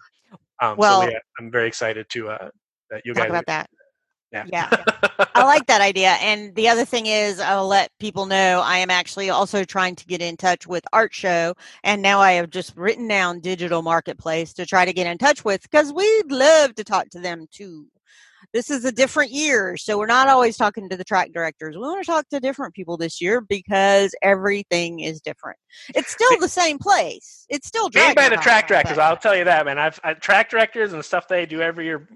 Um, 0.62 0.76
Well- 0.78 1.04
so 1.04 1.10
yeah, 1.10 1.20
I'm 1.40 1.52
very 1.52 1.68
excited 1.68 2.10
to 2.10 2.30
uh, 2.30 2.50
that 2.90 3.04
you 3.06 3.14
Talk 3.14 3.24
guys. 3.26 3.30
about 3.30 3.46
that. 3.48 3.70
Yeah, 4.32 4.46
Yeah. 4.48 4.70
I 5.36 5.44
like 5.44 5.66
that 5.68 5.82
idea. 5.92 6.12
And 6.22 6.54
the 6.56 6.68
other 6.68 6.86
thing 6.86 7.06
is, 7.06 7.40
I'll 7.40 7.68
let 7.68 7.92
people 8.00 8.26
know 8.26 8.62
I 8.64 8.78
am 8.78 8.90
actually 8.90 9.30
also 9.30 9.64
trying 9.64 9.96
to 9.96 10.06
get 10.06 10.22
in 10.22 10.38
touch 10.38 10.68
with 10.68 10.84
Art 10.94 11.14
Show. 11.14 11.54
And 11.84 12.02
now 12.02 12.20
I 12.20 12.34
have 12.34 12.50
just 12.50 12.76
written 12.76 13.08
down 13.08 13.40
Digital 13.40 13.82
Marketplace 13.82 14.54
to 14.54 14.66
try 14.66 14.86
to 14.86 14.94
get 14.94 15.08
in 15.08 15.18
touch 15.18 15.46
with 15.46 15.62
because 15.62 15.94
we'd 15.94 16.32
love 16.32 16.76
to 16.76 16.84
talk 16.84 17.10
to 17.10 17.20
them 17.20 17.48
too. 17.52 17.88
This 18.54 18.70
is 18.70 18.86
a 18.86 18.92
different 18.92 19.32
year. 19.32 19.76
So 19.78 19.98
we're 19.98 20.06
not 20.06 20.30
always 20.30 20.58
talking 20.58 20.88
to 20.90 20.96
the 20.96 21.04
track 21.04 21.32
directors. 21.34 21.76
We 21.76 21.82
want 21.82 22.04
to 22.04 22.10
talk 22.10 22.30
to 22.30 22.40
different 22.40 22.74
people 22.74 22.96
this 22.96 23.20
year 23.20 23.42
because 23.42 24.16
everything 24.22 25.02
is 25.02 25.20
different. 25.20 25.58
It's 25.94 26.12
still 26.12 26.40
the 26.40 26.48
same 26.48 26.80
place. 26.80 27.46
It's 27.50 27.68
still 27.68 27.90
Made 27.94 28.16
by 28.16 28.30
the 28.30 28.38
track 28.38 28.68
directors. 28.68 28.98
I'll 28.98 29.18
tell 29.18 29.36
you 29.36 29.44
that, 29.44 29.66
man. 29.66 29.78
I've 29.78 30.00
I, 30.04 30.14
track 30.14 30.50
directors 30.50 30.92
and 30.94 31.00
the 31.00 31.04
stuff 31.04 31.28
they 31.28 31.46
do 31.46 31.62
every 31.62 31.86
year 31.86 32.08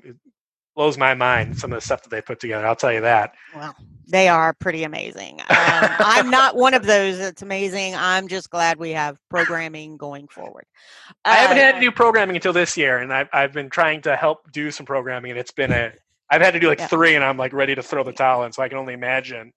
blows 0.82 0.98
my 0.98 1.14
mind. 1.14 1.56
Some 1.56 1.72
of 1.72 1.78
the 1.78 1.86
stuff 1.86 2.02
that 2.02 2.10
they 2.10 2.24
put 2.24 2.40
together. 2.40 2.66
I'll 2.66 2.76
tell 2.76 2.92
you 2.92 3.02
that. 3.02 3.36
Well, 3.56 3.76
they 4.08 4.28
are 4.28 4.52
pretty 4.52 4.84
amazing. 4.84 5.40
Um, 5.42 5.48
I'm 5.52 6.32
not 6.32 6.56
one 6.56 6.74
of 6.74 6.88
those 6.88 7.20
that's 7.20 7.44
amazing. 7.44 7.94
I'm 7.96 8.28
just 8.28 8.50
glad 8.50 8.80
we 8.80 8.90
have 8.90 9.20
programming 9.30 9.96
going 9.96 10.28
forward. 10.28 10.66
I 11.24 11.36
haven't 11.36 11.60
Uh, 11.60 11.62
had 11.62 11.76
to 11.76 11.82
do 11.82 11.92
programming 11.92 12.36
until 12.36 12.52
this 12.52 12.76
year, 12.76 12.98
and 12.98 13.14
I've 13.14 13.30
I've 13.32 13.54
been 13.54 13.70
trying 13.70 14.02
to 14.02 14.16
help 14.16 14.52
do 14.52 14.72
some 14.72 14.88
programming, 14.88 15.30
and 15.30 15.40
it's 15.40 15.52
been 15.52 15.72
a. 15.72 15.92
I've 16.32 16.42
had 16.42 16.56
to 16.56 16.60
do 16.60 16.68
like 16.68 16.80
Yeah. 16.80 16.88
three, 16.88 17.14
and 17.14 17.24
I'm 17.24 17.38
like 17.38 17.54
ready 17.54 17.76
to 17.76 17.84
throw 17.84 18.04
the 18.04 18.12
towel 18.14 18.44
in. 18.46 18.52
So 18.52 18.64
I 18.64 18.68
can 18.70 18.80
only 18.80 18.96
imagine 18.96 19.54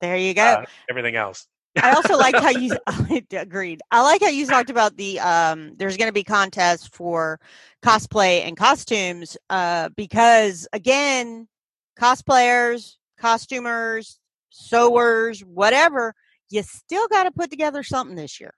There 0.00 0.16
you 0.16 0.32
go. 0.32 0.42
uh, 0.42 0.64
everything 0.88 1.16
else. 1.16 1.48
I 1.80 1.92
also 1.92 2.16
liked 2.16 2.38
how 2.38 2.50
you 2.50 2.76
agreed. 3.32 3.80
I 3.90 4.02
like 4.02 4.20
how 4.20 4.28
you 4.28 4.46
talked 4.46 4.70
about 4.70 4.96
the 4.96 5.20
um 5.20 5.74
there's 5.76 5.96
going 5.96 6.08
to 6.08 6.12
be 6.12 6.24
contests 6.24 6.86
for 6.88 7.40
cosplay 7.82 8.46
and 8.46 8.56
costumes 8.56 9.36
uh 9.50 9.90
because 9.96 10.66
again 10.72 11.48
cosplayers, 11.98 12.94
costumers, 13.18 14.18
sewers, 14.50 15.40
whatever, 15.40 16.14
you 16.50 16.62
still 16.62 17.08
got 17.08 17.24
to 17.24 17.30
put 17.30 17.50
together 17.50 17.82
something 17.82 18.16
this 18.16 18.40
year. 18.40 18.54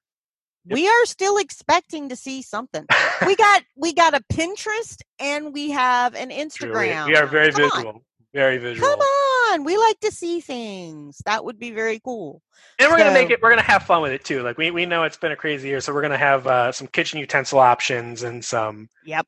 Yep. 0.67 0.77
We 0.77 0.89
are 0.89 1.07
still 1.07 1.39
expecting 1.39 2.11
to 2.11 2.17
see 2.17 2.43
something. 2.43 2.87
We 3.27 3.35
got 3.37 3.63
we 3.77 3.95
got 3.95 4.15
a 4.15 4.23
Pinterest 4.33 4.99
and 5.19 5.53
we 5.55 5.71
have 5.71 6.15
an 6.15 6.29
True, 6.29 6.39
Instagram. 6.39 7.07
We, 7.07 7.13
we 7.13 7.17
are 7.17 7.27
very 7.27 7.51
Come 7.51 7.87
on. 7.87 8.01
Very 8.33 8.59
visual. 8.59 8.89
Come 8.89 9.01
on, 9.01 9.65
we 9.65 9.77
like 9.77 9.99
to 10.01 10.13
see 10.13 10.41
things. 10.41 11.21
That 11.25 11.45
would 11.45 11.59
be 11.59 11.73
very 11.73 11.99
cool. 11.99 12.43
And 12.79 12.91
we're 12.91 12.99
gonna 12.99 13.13
make 13.13 13.31
it. 13.31 13.43
We're 13.43 13.51
gonna 13.51 13.63
have 13.63 13.83
fun 13.83 14.03
with 14.03 14.13
it 14.13 14.25
too. 14.25 14.43
Like 14.43 14.57
we, 14.57 14.71
we 14.71 14.87
know 14.87 15.03
it's 15.03 15.17
been 15.17 15.33
a 15.33 15.37
crazy 15.37 15.69
year, 15.69 15.81
so 15.81 15.93
we're 15.93 16.03
gonna 16.03 16.17
have 16.17 16.47
uh, 16.47 16.71
some 16.71 16.87
kitchen 16.87 17.19
utensil 17.19 17.59
options 17.59 18.23
and 18.23 18.45
some 18.45 18.89
Yep. 19.05 19.27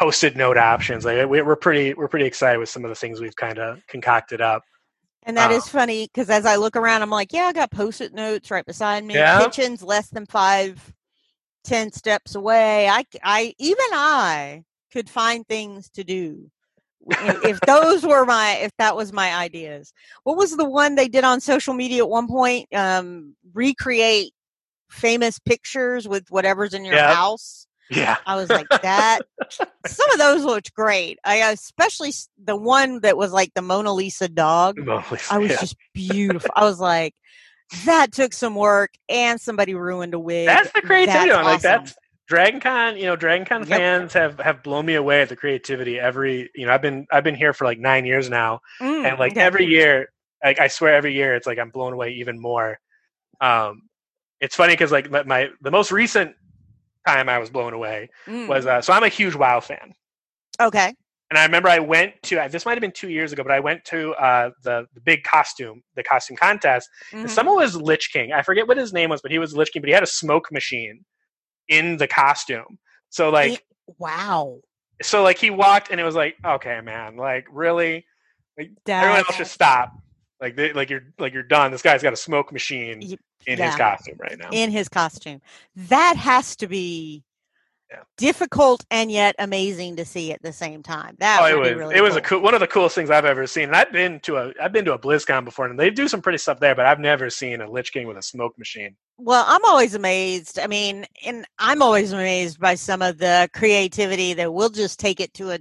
post-it 0.00 0.34
note 0.36 0.56
options. 0.56 1.04
Like 1.04 1.28
we, 1.28 1.42
we're 1.42 1.56
pretty 1.56 1.92
we're 1.92 2.08
pretty 2.08 2.24
excited 2.24 2.58
with 2.58 2.70
some 2.70 2.84
of 2.84 2.88
the 2.88 2.94
things 2.94 3.20
we've 3.20 3.36
kind 3.36 3.58
of 3.58 3.80
concocted 3.86 4.40
up. 4.40 4.62
And 5.24 5.36
that 5.36 5.50
is 5.50 5.64
Um, 5.64 5.68
funny 5.68 6.06
because 6.06 6.30
as 6.30 6.46
I 6.46 6.56
look 6.56 6.74
around, 6.74 7.02
I'm 7.02 7.10
like, 7.10 7.34
yeah, 7.34 7.44
I 7.44 7.52
got 7.52 7.70
post-it 7.70 8.14
notes 8.14 8.50
right 8.50 8.64
beside 8.64 9.04
me. 9.04 9.14
Yeah. 9.14 9.44
Kitchen's 9.44 9.82
less 9.82 10.08
than 10.08 10.24
five, 10.24 10.94
ten 11.64 11.92
steps 11.92 12.34
away. 12.34 12.88
I, 12.88 13.04
I, 13.22 13.54
even 13.58 13.84
I 13.92 14.62
could 14.90 15.10
find 15.10 15.46
things 15.46 15.90
to 15.90 16.04
do 16.04 16.50
if 17.10 17.60
those 17.60 18.04
were 18.06 18.24
my, 18.24 18.56
if 18.56 18.70
that 18.78 18.96
was 18.96 19.12
my 19.12 19.34
ideas. 19.34 19.92
What 20.24 20.36
was 20.36 20.56
the 20.56 20.64
one 20.68 20.94
they 20.94 21.08
did 21.08 21.24
on 21.24 21.40
social 21.40 21.74
media 21.74 22.02
at 22.02 22.08
one 22.08 22.28
point? 22.28 22.68
Um, 22.74 23.34
recreate 23.54 24.32
famous 24.90 25.38
pictures 25.38 26.06
with 26.08 26.30
whatever's 26.30 26.74
in 26.74 26.84
your 26.84 26.94
Yeah. 26.94 27.14
house. 27.14 27.66
Yeah. 27.90 28.16
I 28.26 28.36
was 28.36 28.50
like 28.50 28.68
that. 28.82 29.20
Some 29.86 30.10
of 30.10 30.18
those 30.18 30.44
looked 30.44 30.74
great. 30.74 31.18
I 31.24 31.36
especially 31.50 32.12
the 32.42 32.56
one 32.56 33.00
that 33.00 33.16
was 33.16 33.32
like 33.32 33.52
the 33.54 33.62
Mona 33.62 33.92
Lisa 33.92 34.28
dog. 34.28 34.76
I 35.30 35.38
was 35.38 35.50
Yeah. 35.50 35.60
just 35.60 35.76
beautiful. 35.94 36.50
I 36.54 36.64
was 36.64 36.80
like, 36.80 37.14
that 37.84 38.12
took 38.12 38.32
some 38.32 38.54
work, 38.54 38.92
and 39.10 39.38
somebody 39.40 39.74
ruined 39.74 40.14
a 40.14 40.18
wig. 40.18 40.46
That's 40.46 40.72
the 40.72 40.80
creativity. 40.82 41.28
That's 41.30 41.40
it. 41.40 41.44
Like 41.44 41.56
awesome. 41.56 41.70
that's 41.70 41.94
Dragon 42.28 42.60
Con. 42.60 42.96
You 42.96 43.06
know, 43.06 43.16
Dragon 43.16 43.46
Con 43.46 43.64
Yep. 43.64 43.78
fans 43.78 44.12
have 44.12 44.38
have 44.40 44.62
blown 44.62 44.86
me 44.86 44.94
away 44.94 45.22
at 45.22 45.28
the 45.28 45.36
creativity. 45.36 45.98
Every 45.98 46.50
you 46.54 46.66
know, 46.66 46.72
I've 46.72 46.82
been 46.82 47.06
I've 47.10 47.24
been 47.24 47.34
here 47.34 47.52
for 47.52 47.64
like 47.64 47.78
nine 47.78 48.04
years 48.04 48.28
now, 48.30 48.60
Mm, 48.80 49.04
and 49.06 49.18
like 49.18 49.32
okay. 49.32 49.40
every 49.40 49.66
year, 49.66 50.08
like 50.44 50.60
I 50.60 50.68
swear, 50.68 50.94
every 50.94 51.14
year 51.14 51.34
it's 51.34 51.46
like 51.46 51.58
I'm 51.58 51.70
blown 51.70 51.92
away 51.92 52.10
even 52.12 52.40
more. 52.40 52.78
Um, 53.40 53.82
it's 54.40 54.54
funny 54.56 54.74
because 54.74 54.92
like 54.92 55.10
my, 55.10 55.22
my 55.24 55.48
the 55.62 55.70
most 55.70 55.90
recent 55.90 56.34
time 57.06 57.28
I 57.28 57.38
was 57.38 57.50
blown 57.50 57.72
away 57.72 58.08
Mm, 58.28 58.48
was 58.48 58.66
uh, 58.66 58.80
so 58.82 58.92
I'm 58.92 59.04
a 59.04 59.08
huge 59.08 59.34
WoW 59.34 59.60
fan. 59.60 59.94
okay. 60.60 60.94
And 61.30 61.38
I 61.38 61.44
remember 61.44 61.68
I 61.68 61.78
went 61.78 62.14
to 62.24 62.40
uh, 62.40 62.48
this 62.48 62.64
might 62.64 62.72
have 62.74 62.80
been 62.80 62.92
two 62.92 63.10
years 63.10 63.32
ago, 63.32 63.42
but 63.42 63.52
I 63.52 63.60
went 63.60 63.84
to 63.86 64.12
uh, 64.14 64.50
the 64.64 64.86
the 64.94 65.00
big 65.00 65.22
costume, 65.24 65.82
the 65.94 66.02
costume 66.02 66.36
contest. 66.36 66.88
And 67.22 67.30
Mhm. 67.30 67.30
someone 67.30 67.56
was 67.56 67.76
Lich 67.76 68.10
King. 68.12 68.32
I 68.32 68.42
forget 68.42 68.66
what 68.66 68.76
his 68.78 68.92
name 68.92 69.10
was, 69.10 69.20
but 69.20 69.30
he 69.30 69.38
was 69.38 69.54
Lich 69.54 69.72
King. 69.72 69.82
But 69.82 69.88
he 69.88 69.94
had 69.94 70.02
a 70.02 70.06
smoke 70.06 70.50
machine 70.52 71.04
in 71.68 71.96
the 71.96 72.08
costume. 72.08 72.78
So 73.10 73.30
like, 73.30 73.52
It- 73.54 73.64
wow. 73.98 74.60
so 75.02 75.22
like 75.22 75.38
he 75.38 75.50
walked, 75.50 75.90
and 75.90 76.00
it 76.00 76.04
was 76.04 76.14
like, 76.14 76.36
okay, 76.44 76.80
man, 76.82 77.16
like 77.16 77.46
really, 77.50 78.06
everyone 78.86 79.18
else 79.18 79.34
should 79.34 79.46
stop. 79.46 79.92
Like, 80.40 80.56
they, 80.56 80.72
like 80.72 80.88
you're 80.90 81.02
like 81.18 81.32
you're 81.32 81.42
done. 81.42 81.70
This 81.72 81.82
guy's 81.82 82.02
got 82.02 82.12
a 82.12 82.16
smoke 82.16 82.52
machine 82.52 83.02
in 83.46 83.58
his 83.58 83.74
costume 83.76 84.16
right 84.18 84.38
now. 84.38 84.50
in 84.52 84.70
his 84.70 84.88
costume. 84.88 85.40
That 85.74 86.16
has 86.16 86.54
to 86.56 86.66
be 86.68 87.24
Yeah. 87.90 88.02
difficult 88.18 88.84
and 88.90 89.10
yet 89.10 89.34
amazing 89.38 89.96
to 89.96 90.04
see 90.04 90.32
at 90.32 90.42
the 90.42 90.52
same 90.52 90.82
time. 90.82 91.16
That 91.20 91.40
Oh, 91.40 91.58
was 91.58 91.68
be 91.70 91.74
really 91.74 91.96
it 91.96 92.02
was 92.02 92.16
a 92.16 92.20
cool. 92.20 92.38
cool 92.38 92.44
one 92.44 92.52
of 92.52 92.60
the 92.60 92.66
coolest 92.66 92.94
things 92.94 93.08
I've 93.10 93.24
ever 93.24 93.46
seen. 93.46 93.64
And 93.64 93.76
I've 93.76 93.90
been 93.92 94.20
to 94.20 94.36
a 94.36 94.52
I've 94.62 94.72
been 94.72 94.84
to 94.84 94.92
a 94.92 94.98
BlizzCon 94.98 95.44
before, 95.46 95.66
and 95.66 95.78
they 95.80 95.88
do 95.88 96.06
some 96.06 96.20
pretty 96.20 96.36
stuff 96.38 96.60
there. 96.60 96.74
But 96.74 96.84
I've 96.84 97.00
never 97.00 97.30
seen 97.30 97.62
a 97.62 97.70
Lich 97.70 97.92
King 97.92 98.06
with 98.06 98.18
a 98.18 98.22
smoke 98.22 98.58
machine. 98.58 98.94
Well, 99.16 99.44
I'm 99.48 99.64
always 99.64 99.94
amazed. 99.94 100.58
I 100.58 100.66
mean, 100.66 101.06
and 101.24 101.46
I'm 101.58 101.80
always 101.80 102.12
amazed 102.12 102.60
by 102.60 102.74
some 102.74 103.00
of 103.00 103.16
the 103.18 103.48
creativity 103.54 104.34
that 104.34 104.52
will 104.52 104.68
just 104.68 105.00
take 105.00 105.18
it 105.20 105.32
to 105.34 105.52
a. 105.52 105.58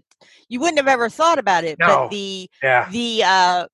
You 0.50 0.60
wouldn't 0.60 0.78
have 0.80 0.88
ever 0.90 1.10
thought 1.10 1.40
about 1.40 1.64
it, 1.64 1.80
No. 1.80 1.88
but 1.88 2.10
the 2.12 2.50
Yeah, 2.62 2.90
the 2.92 3.24
uh, 3.24 3.68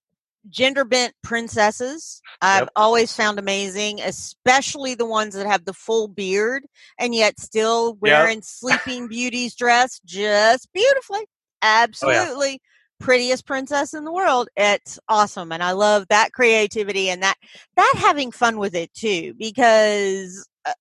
gender 0.50 0.84
bent 0.86 1.14
princesses 1.24 2.22
I've 2.42 2.62
Yep. 2.64 2.70
always 2.76 3.16
found 3.16 3.40
amazing, 3.40 4.02
especially 4.02 4.96
the 4.96 5.06
ones 5.06 5.34
that 5.34 5.48
have 5.48 5.64
the 5.64 5.74
full 5.74 6.10
beard 6.10 6.66
and 7.00 7.16
yet 7.16 7.40
still 7.40 7.94
wearing 8.02 8.42
Sleeping 8.42 9.08
Beauty's 9.08 9.56
dress 9.56 10.02
just 10.04 10.68
beautifully. 10.74 11.26
Absolutely. 11.62 12.60
Prettiest 13.00 13.46
princess 13.46 13.94
in 13.94 14.04
the 14.04 14.12
world. 14.12 14.50
It's 14.58 15.00
awesome. 15.08 15.54
And 15.54 15.64
I 15.64 15.72
love 15.72 16.06
that 16.10 16.34
creativity 16.34 17.10
and 17.10 17.24
that 17.24 17.36
that 17.78 17.94
having 17.98 18.32
fun 18.32 18.58
with 18.58 18.76
it 18.76 18.94
too, 18.94 19.34
because 19.40 20.46
uh, 20.66 20.74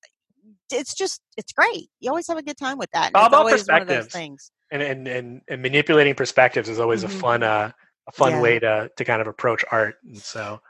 it's 0.72 0.94
just 0.94 1.20
it's 1.36 1.52
great. 1.52 1.88
You 2.00 2.10
always 2.10 2.26
have 2.26 2.38
a 2.38 2.42
good 2.42 2.56
time 2.58 2.76
with 2.78 2.90
that. 2.90 3.08
and 3.08 3.16
All 3.16 3.22
it's 3.22 3.28
about 3.28 3.40
always 3.40 3.68
one 3.68 3.82
of 3.82 3.86
those 3.86 4.06
perspectives. 4.06 4.14
things. 4.14 4.50
and 4.72 4.82
and 4.82 5.06
and, 5.06 5.40
and 5.48 5.62
manipulating 5.62 6.14
perspectives 6.16 6.68
is 6.68 6.80
always 6.80 7.02
Mhm. 7.02 7.06
a 7.06 7.08
fun 7.08 7.42
uh 7.44 7.70
a 8.08 8.12
fun 8.12 8.32
Yeah. 8.32 8.40
way 8.40 8.58
to 8.58 8.90
to 8.96 9.04
kind 9.04 9.20
of 9.20 9.26
approach 9.28 9.64
art. 9.70 9.96
And 10.04 10.18
so 10.18 10.60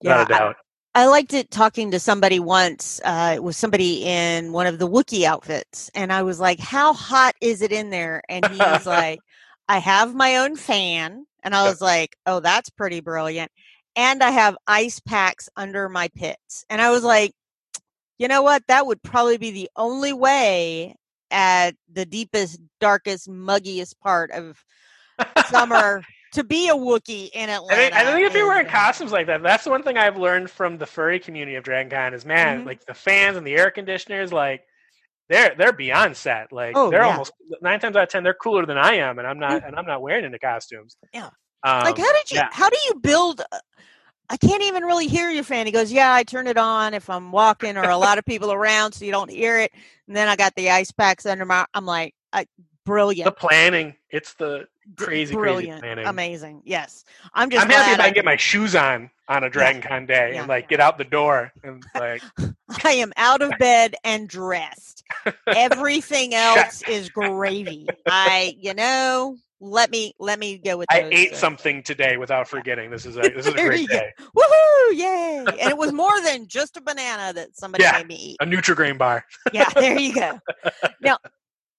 Yeah, 0.00 0.18
without 0.22 0.30
a 0.30 0.34
I- 0.34 0.38
doubt. 0.38 0.56
I 0.92 1.06
liked 1.06 1.34
it 1.34 1.52
talking 1.52 1.92
to 1.92 2.00
somebody 2.00 2.40
once. 2.40 3.00
Uh, 3.04 3.34
it 3.36 3.42
was 3.44 3.56
somebody 3.56 4.02
in 4.04 4.52
one 4.52 4.66
of 4.66 4.80
the 4.80 4.88
Wookiee 4.88 5.22
outfits, 5.24 5.88
and 5.94 6.12
I 6.12 6.24
was 6.24 6.40
like, 6.40 6.58
"How 6.58 6.92
hot 6.92 7.36
is 7.40 7.62
it 7.62 7.70
in 7.70 7.90
there?" 7.90 8.22
And 8.28 8.44
he 8.44 8.58
was 8.58 8.86
like, 8.86 9.20
"I 9.68 9.78
have 9.78 10.16
my 10.16 10.38
own 10.38 10.56
fan," 10.56 11.26
and 11.44 11.54
I 11.54 11.62
was 11.68 11.80
like, 11.80 12.16
"Oh, 12.26 12.40
that's 12.40 12.70
pretty 12.70 12.98
brilliant." 13.00 13.52
And 13.94 14.20
I 14.20 14.30
have 14.32 14.56
ice 14.66 14.98
packs 14.98 15.48
under 15.56 15.88
my 15.88 16.08
pits, 16.08 16.64
and 16.68 16.82
I 16.82 16.90
was 16.90 17.04
like, 17.04 17.34
"You 18.18 18.26
know 18.26 18.42
what? 18.42 18.64
That 18.66 18.84
would 18.86 19.00
probably 19.00 19.36
be 19.38 19.52
the 19.52 19.70
only 19.76 20.12
way 20.12 20.96
at 21.30 21.76
the 21.92 22.04
deepest, 22.04 22.58
darkest, 22.80 23.28
muggiest 23.28 23.96
part 24.00 24.32
of 24.32 24.64
summer 25.46 26.02
to 26.32 26.44
be 26.44 26.68
a 26.68 26.74
Wookiee 26.74 27.30
in 27.32 27.50
I 27.50 27.54
Atlanta." 27.54 27.76
think, 27.82 27.94
I 27.94 28.04
think 28.12 28.26
if 28.26 28.34
you're 28.34 28.46
wearing 28.48 28.66
costumes 28.66 29.12
like 29.12 29.26
that, 29.26 29.42
that's 29.42 29.64
the 29.64 29.70
one 29.70 29.82
thing 29.82 29.96
I've 29.96 30.16
learned 30.16 30.50
from 30.50 30.78
the 30.78 30.86
furry 30.86 31.18
community 31.18 31.56
of 31.56 31.64
Dragon 31.64 31.90
Con 31.90 32.14
is 32.14 32.24
man, 32.24 32.62
Mhm. 32.62 32.66
like 32.66 32.84
the 32.86 32.94
fans 32.94 33.36
and 33.36 33.46
the 33.46 33.54
air 33.56 33.70
conditioners, 33.70 34.32
like 34.32 34.62
they're 35.28 35.54
they're 35.56 35.72
beyond 35.72 36.16
set. 36.16 36.52
Like 36.52 36.76
Oh, 36.76 36.90
they're 36.90 37.02
yeah. 37.02 37.10
almost 37.10 37.32
nine 37.62 37.80
times 37.80 37.96
out 37.96 38.04
of 38.04 38.08
ten, 38.08 38.22
they're 38.22 38.34
cooler 38.34 38.66
than 38.66 38.78
I 38.78 38.94
am, 38.94 39.18
and 39.18 39.26
I'm 39.28 39.38
not 39.38 39.64
and 39.64 39.76
I'm 39.76 39.86
not 39.86 40.02
wearing 40.02 40.24
into 40.24 40.38
costumes. 40.38 40.96
Yeah. 41.12 41.30
Um, 41.62 41.82
like 41.84 41.98
how 41.98 42.12
did 42.12 42.30
you 42.30 42.38
yeah. 42.38 42.48
how 42.52 42.70
do 42.70 42.76
you 42.86 42.94
build 43.00 43.42
I 44.32 44.36
can't 44.36 44.62
even 44.62 44.84
really 44.84 45.08
hear 45.08 45.28
your 45.30 45.42
fan 45.44 45.66
he 45.66 45.72
goes 45.72 45.92
yeah 45.92 46.14
i 46.14 46.22
turn 46.22 46.46
it 46.46 46.56
on 46.56 46.94
if 46.94 47.10
i'm 47.10 47.32
walking 47.32 47.76
or 47.76 47.82
a 47.90 47.96
lot 47.98 48.16
of 48.16 48.24
people 48.24 48.52
around 48.52 48.92
so 48.92 49.04
you 49.04 49.10
don't 49.10 49.28
hear 49.30 49.58
it 49.58 49.72
and 50.06 50.16
then 50.16 50.28
i 50.28 50.36
got 50.36 50.54
the 50.54 50.70
ice 50.70 50.92
packs 50.92 51.26
under 51.26 51.44
my 51.44 51.66
i'm 51.74 51.84
like 51.84 52.14
I, 52.32 52.46
brilliant 52.90 53.24
the 53.26 53.32
planning? 53.32 53.94
It's 54.10 54.34
the 54.34 54.66
crazy, 54.96 55.34
crazy 55.34 55.34
brilliant 55.34 55.80
planning. 55.82 56.06
amazing 56.06 56.62
yes 56.64 57.04
i'm 57.34 57.48
just 57.50 57.64
I'm 57.64 57.70
happy 57.70 57.92
if 57.92 58.00
I 58.00 58.04
can 58.06 58.14
get 58.14 58.24
my 58.24 58.36
shoes 58.36 58.74
on 58.74 59.10
on 59.28 59.44
a 59.44 59.50
Dragon 59.50 59.80
Con 59.82 60.06
day 60.06 60.32
Yeah, 60.34 60.40
and 60.40 60.48
like 60.48 60.64
yeah. 60.64 60.68
get 60.68 60.80
out 60.80 60.98
the 60.98 61.04
door 61.04 61.52
and 61.62 61.82
like 61.94 62.22
i 62.84 62.92
am 62.92 63.12
out 63.16 63.40
of 63.42 63.56
bed 63.58 63.94
and 64.04 64.28
dressed 64.28 65.04
everything 65.46 66.34
else 66.48 66.82
is 66.82 67.08
gravy 67.10 67.86
i 68.08 68.54
you 68.58 68.74
know 68.74 69.36
let 69.60 69.90
me 69.90 70.14
let 70.18 70.38
me 70.38 70.56
go 70.58 70.78
with 70.78 70.86
I 70.90 71.06
ate 71.12 71.36
something 71.36 71.82
today 71.82 72.16
without 72.16 72.48
forgetting. 72.48 72.90
This 72.90 73.04
is 73.04 73.16
a 73.18 73.20
this 73.20 73.46
is 73.46 73.52
a 73.52 73.56
great 73.58 73.86
go. 73.90 73.94
day. 73.98 74.10
woohoo 74.34 74.94
yay 74.96 75.44
and 75.60 75.70
it 75.70 75.76
was 75.76 75.92
more 75.92 76.18
than 76.22 76.48
just 76.48 76.78
a 76.78 76.80
banana 76.80 77.32
that 77.34 77.54
somebody 77.54 77.84
Yeah. 77.84 77.92
made 77.98 78.06
me 78.08 78.14
eat 78.16 78.36
A 78.40 78.46
Nutrigrain 78.46 78.96
bar. 78.96 79.22
yeah, 79.52 79.68
there 79.74 79.98
you 79.98 80.14
go. 80.14 80.40
Now, 81.02 81.18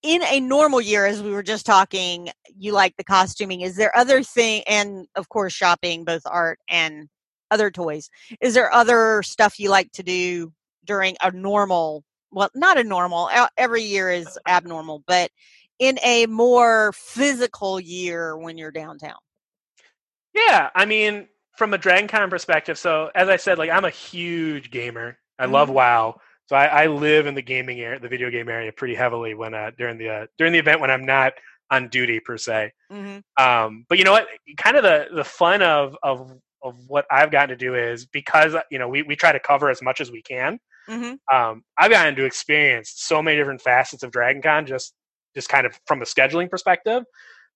in 0.04 0.24
a 0.24 0.40
normal 0.40 0.82
year, 0.82 1.06
as 1.06 1.22
we 1.22 1.32
were 1.32 1.44
just 1.44 1.66
talking, 1.66 2.30
you 2.58 2.74
like 2.74 2.96
the 2.98 3.04
costuming. 3.04 3.62
Is 3.62 3.76
there 3.76 3.96
other 3.96 4.24
thing, 4.24 4.64
and 4.68 5.08
of 5.16 5.30
course, 5.30 5.54
shopping, 5.54 6.04
both 6.06 6.24
art 6.26 6.60
and 6.70 7.10
other 7.52 7.70
toys. 7.72 8.10
Is 8.42 8.54
there 8.54 8.74
other 8.74 9.24
stuff 9.24 9.60
you 9.60 9.70
like 9.70 9.92
to 9.94 10.04
do 10.04 10.54
during 10.86 11.16
a 11.22 11.32
normal? 11.32 12.04
Well, 12.32 12.50
not 12.56 12.78
a 12.80 12.84
normal. 12.84 13.30
Every 13.58 13.84
year 13.84 14.10
is 14.12 14.40
abnormal, 14.48 15.04
but 15.06 15.32
in 15.80 16.00
a 16.04 16.28
more 16.28 16.94
physical 16.94 17.80
year 17.80 18.38
when 18.38 18.58
you're 18.58 18.72
downtown. 18.72 19.18
Yeah, 20.34 20.70
I 20.76 20.86
mean, 20.86 21.28
from 21.58 21.74
a 21.74 21.78
Dragon 21.78 22.08
Con 22.08 22.30
perspective, 22.30 22.78
so 22.78 23.12
as 23.14 23.30
I 23.30 23.38
said, 23.38 23.58
like 23.58 23.70
I'm 23.70 23.86
a 23.86 23.90
huge 23.90 24.72
gamer. 24.72 25.18
I 25.38 25.46
love 25.46 25.70
Mhm. 25.70 25.76
WoW, 25.76 26.22
so 26.48 26.56
I, 26.56 26.66
I 26.84 26.88
live 26.88 27.28
in 27.28 27.36
the 27.36 27.42
gaming 27.42 27.80
area, 27.80 28.00
the 28.00 28.10
video 28.10 28.30
game 28.30 28.50
area, 28.50 28.72
pretty 28.72 28.96
heavily 28.96 29.34
when 29.34 29.54
uh, 29.54 29.72
during 29.78 29.98
the 29.98 30.10
uh, 30.10 30.26
during 30.38 30.54
the 30.54 30.60
event 30.60 30.82
when 30.82 30.92
I'm 30.92 31.06
not 31.06 31.34
on 31.70 31.88
duty 31.88 32.20
per 32.20 32.38
se. 32.38 32.74
Mm-hmm. 32.92 33.44
Um, 33.44 33.86
but 33.88 33.98
you 33.98 34.04
know 34.04 34.12
what? 34.12 34.28
Kind 34.58 34.78
of 34.78 34.84
the 34.84 35.08
the 35.14 35.24
fun 35.24 35.62
of 35.62 35.96
of 36.04 36.32
of 36.62 36.78
what 36.88 37.06
I've 37.10 37.32
gotten 37.32 37.50
to 37.50 37.56
do 37.56 37.76
is 37.76 38.06
because 38.06 38.56
you 38.70 38.80
know 38.80 38.90
we 38.90 39.04
we 39.04 39.16
try 39.16 39.32
to 39.32 39.40
cover 39.40 39.70
as 39.70 39.82
much 39.82 40.02
as 40.02 40.12
we 40.12 40.22
can. 40.22 40.60
Mm-hmm. 40.90 41.36
Um, 41.36 41.64
I've 41.78 41.92
gotten 41.92 42.16
to 42.16 42.26
experience 42.26 42.94
so 42.96 43.22
many 43.22 43.38
different 43.38 43.62
facets 43.62 44.04
of 44.04 44.12
Dragon 44.12 44.42
Con 44.42 44.66
just 44.66 44.94
just 45.36 45.50
kind 45.50 45.66
of 45.66 45.80
from 45.88 46.02
a 46.02 46.06
scheduling 46.06 46.50
perspective. 46.50 47.04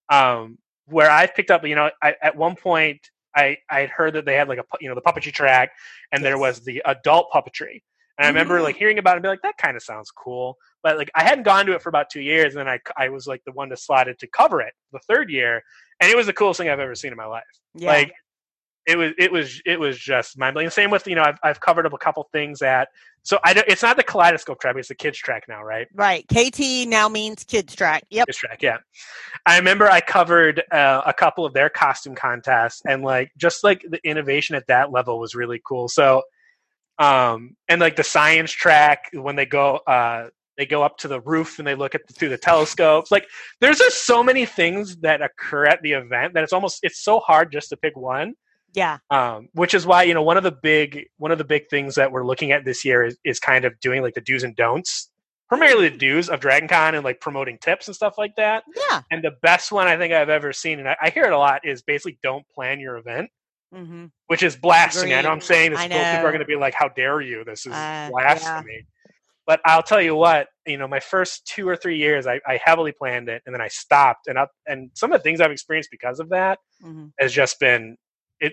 Um, 0.08 0.58
where 0.86 1.10
I've 1.10 1.34
picked 1.34 1.50
up, 1.50 1.66
you 1.66 1.74
know, 1.74 1.90
I, 2.00 2.14
at 2.22 2.36
one 2.36 2.54
point 2.56 3.00
I 3.34 3.58
I 3.70 3.80
had 3.80 3.90
heard 3.90 4.14
that 4.14 4.24
they 4.24 4.34
had 4.34 4.48
like 4.48 4.58
a 4.58 4.64
you 4.80 4.88
know 4.88 4.94
the 4.94 5.02
puppetry 5.02 5.32
track, 5.32 5.72
and 6.12 6.24
there 6.24 6.38
was 6.38 6.60
the 6.60 6.82
adult 6.86 7.30
puppetry. 7.32 7.82
And 8.18 8.26
I 8.26 8.28
remember 8.28 8.62
like 8.62 8.76
hearing 8.76 8.98
about 8.98 9.12
it 9.12 9.16
and 9.16 9.22
be 9.22 9.28
like, 9.28 9.42
that 9.42 9.58
kind 9.58 9.76
of 9.76 9.82
sounds 9.82 10.10
cool. 10.10 10.56
But 10.82 10.96
like 10.96 11.10
I 11.14 11.22
hadn't 11.22 11.44
gone 11.44 11.66
to 11.66 11.72
it 11.72 11.82
for 11.82 11.88
about 11.88 12.10
two 12.10 12.20
years, 12.20 12.54
and 12.54 12.60
then 12.60 12.68
I 12.68 12.78
I 12.96 13.08
was 13.08 13.26
like 13.26 13.42
the 13.44 13.52
one 13.52 13.68
to 13.70 13.76
slotted 13.76 14.18
to 14.20 14.26
cover 14.26 14.60
it 14.60 14.72
the 14.92 15.00
third 15.00 15.30
year, 15.30 15.62
and 16.00 16.10
it 16.10 16.16
was 16.16 16.26
the 16.26 16.32
coolest 16.32 16.58
thing 16.58 16.68
I've 16.68 16.80
ever 16.80 16.94
seen 16.94 17.12
in 17.12 17.16
my 17.16 17.26
life. 17.26 17.44
Yeah. 17.74 17.88
Like 17.88 18.12
it 18.86 18.96
was 18.96 19.12
it 19.18 19.32
was 19.32 19.60
it 19.66 19.80
was 19.80 19.98
just 19.98 20.38
mind 20.38 20.54
blowing. 20.54 20.70
Same 20.70 20.90
with 20.90 21.06
you 21.06 21.16
know 21.16 21.24
I've 21.24 21.38
I've 21.42 21.60
covered 21.60 21.86
up 21.86 21.92
a 21.92 21.98
couple 21.98 22.28
things 22.32 22.62
at 22.62 22.88
so 23.26 23.40
I 23.42 23.54
don't, 23.54 23.66
it's 23.66 23.82
not 23.82 23.96
the 23.96 24.04
kaleidoscope 24.04 24.60
track, 24.60 24.76
it's 24.76 24.86
the 24.86 24.94
kids 24.94 25.18
track 25.18 25.46
now, 25.48 25.60
right? 25.64 25.88
right. 25.94 26.24
KT 26.28 26.86
now 26.86 27.08
means 27.08 27.42
kids 27.42 27.74
track. 27.74 28.04
Yep. 28.10 28.26
Kids 28.28 28.38
track, 28.38 28.62
yeah. 28.62 28.76
I 29.44 29.58
remember 29.58 29.90
I 29.90 30.00
covered 30.00 30.62
uh, 30.70 31.02
a 31.04 31.12
couple 31.12 31.44
of 31.44 31.52
their 31.52 31.68
costume 31.68 32.14
contests, 32.14 32.82
and 32.86 33.02
like 33.02 33.32
just 33.36 33.64
like 33.64 33.84
the 33.90 33.98
innovation 34.08 34.54
at 34.54 34.68
that 34.68 34.92
level 34.92 35.18
was 35.18 35.34
really 35.34 35.60
cool. 35.66 35.88
So, 35.88 36.22
um, 36.98 37.56
and 37.68 37.80
like 37.80 37.96
the 37.96 38.04
science 38.04 38.50
track 38.52 39.10
when 39.12 39.36
they 39.36 39.46
go 39.46 39.76
uh 39.86 40.28
they 40.56 40.64
go 40.66 40.82
up 40.82 40.96
to 40.98 41.08
the 41.08 41.20
roof 41.20 41.58
and 41.58 41.68
they 41.68 41.74
look 41.74 41.94
at 41.94 42.06
the, 42.06 42.14
through 42.14 42.30
the 42.30 42.38
telescopes. 42.38 43.10
Like 43.10 43.26
there's 43.60 43.76
just 43.78 44.06
so 44.06 44.22
many 44.22 44.46
things 44.46 44.96
that 44.98 45.20
occur 45.20 45.66
at 45.66 45.82
the 45.82 45.92
event 45.92 46.32
that 46.32 46.42
it's 46.44 46.52
almost 46.54 46.78
it's 46.82 47.04
so 47.04 47.20
hard 47.20 47.52
just 47.52 47.68
to 47.70 47.76
pick 47.76 47.96
one. 47.96 48.34
Yeah. 48.74 48.98
um, 49.10 49.48
which 49.54 49.72
is 49.72 49.86
why 49.86 50.02
you 50.02 50.12
know 50.12 50.22
one 50.22 50.36
of 50.36 50.42
the 50.42 50.52
big 50.52 51.06
one 51.16 51.30
of 51.32 51.38
the 51.38 51.44
big 51.44 51.68
things 51.70 51.94
that 51.94 52.12
we're 52.12 52.24
looking 52.26 52.52
at 52.52 52.64
this 52.64 52.84
year 52.84 53.04
is, 53.04 53.16
is 53.24 53.40
kind 53.40 53.64
of 53.64 53.78
doing 53.80 54.02
like 54.02 54.12
the 54.14 54.20
do's 54.20 54.44
and 54.44 54.54
don'ts 54.54 55.10
primarily 55.48 55.88
the 55.88 55.96
do's 55.96 56.28
of 56.28 56.40
dragon 56.40 56.68
con 56.68 56.94
and 56.94 57.02
like 57.02 57.18
promoting 57.20 57.56
tips 57.58 57.86
and 57.86 57.94
stuff 57.96 58.18
like 58.18 58.34
that 58.36 58.64
Yeah. 58.90 59.00
and 59.10 59.24
the 59.24 59.30
best 59.40 59.72
one 59.72 59.86
i 59.86 59.96
think 59.96 60.12
i've 60.12 60.28
ever 60.28 60.52
seen 60.52 60.78
and 60.78 60.88
i, 60.90 60.96
I 61.00 61.08
hear 61.08 61.24
it 61.24 61.32
a 61.32 61.38
lot 61.38 61.62
is 61.64 61.80
basically 61.82 62.18
don't 62.22 62.46
plan 62.54 62.78
your 62.78 62.98
event 62.98 63.30
Mm-hmm. 63.74 64.06
which 64.28 64.42
is 64.42 64.56
blasphemy. 64.56 65.14
I 65.14 65.22
know 65.22 65.30
i'm 65.30 65.40
saying 65.40 65.72
this 65.72 65.80
people 66.12 66.26
are 66.26 66.30
going 66.30 66.40
to 66.40 66.46
be 66.46 66.56
like 66.56 66.74
how 66.74 66.88
dare 66.88 67.20
you? 67.20 67.44
This 67.44 67.66
is 67.66 67.72
Uh, 67.72 68.08
blasphemy. 68.10 68.86
But 69.46 69.60
i'll 69.64 69.82
tell 69.82 70.00
you 70.00 70.14
what 70.14 70.48
you 70.66 70.76
know 70.78 70.88
my 70.88 71.00
first 71.00 71.46
two 71.46 71.68
or 71.68 71.76
three 71.76 71.96
years 71.98 72.26
I, 72.26 72.40
I 72.46 72.58
heavily 72.62 72.92
planned 72.92 73.28
it 73.28 73.42
and 73.46 73.54
then 73.54 73.60
i 73.60 73.68
stopped 73.68 74.26
and 74.28 74.36
up 74.38 74.50
and 74.66 74.90
some 74.94 75.12
of 75.12 75.18
the 75.18 75.22
things 75.22 75.40
i've 75.40 75.50
experienced 75.50 75.90
because 75.90 76.20
of 76.20 76.28
that 76.30 76.58
Mm-hmm. 76.82 77.06
has 77.18 77.32
just 77.32 77.58
been 77.60 77.96
it 78.40 78.52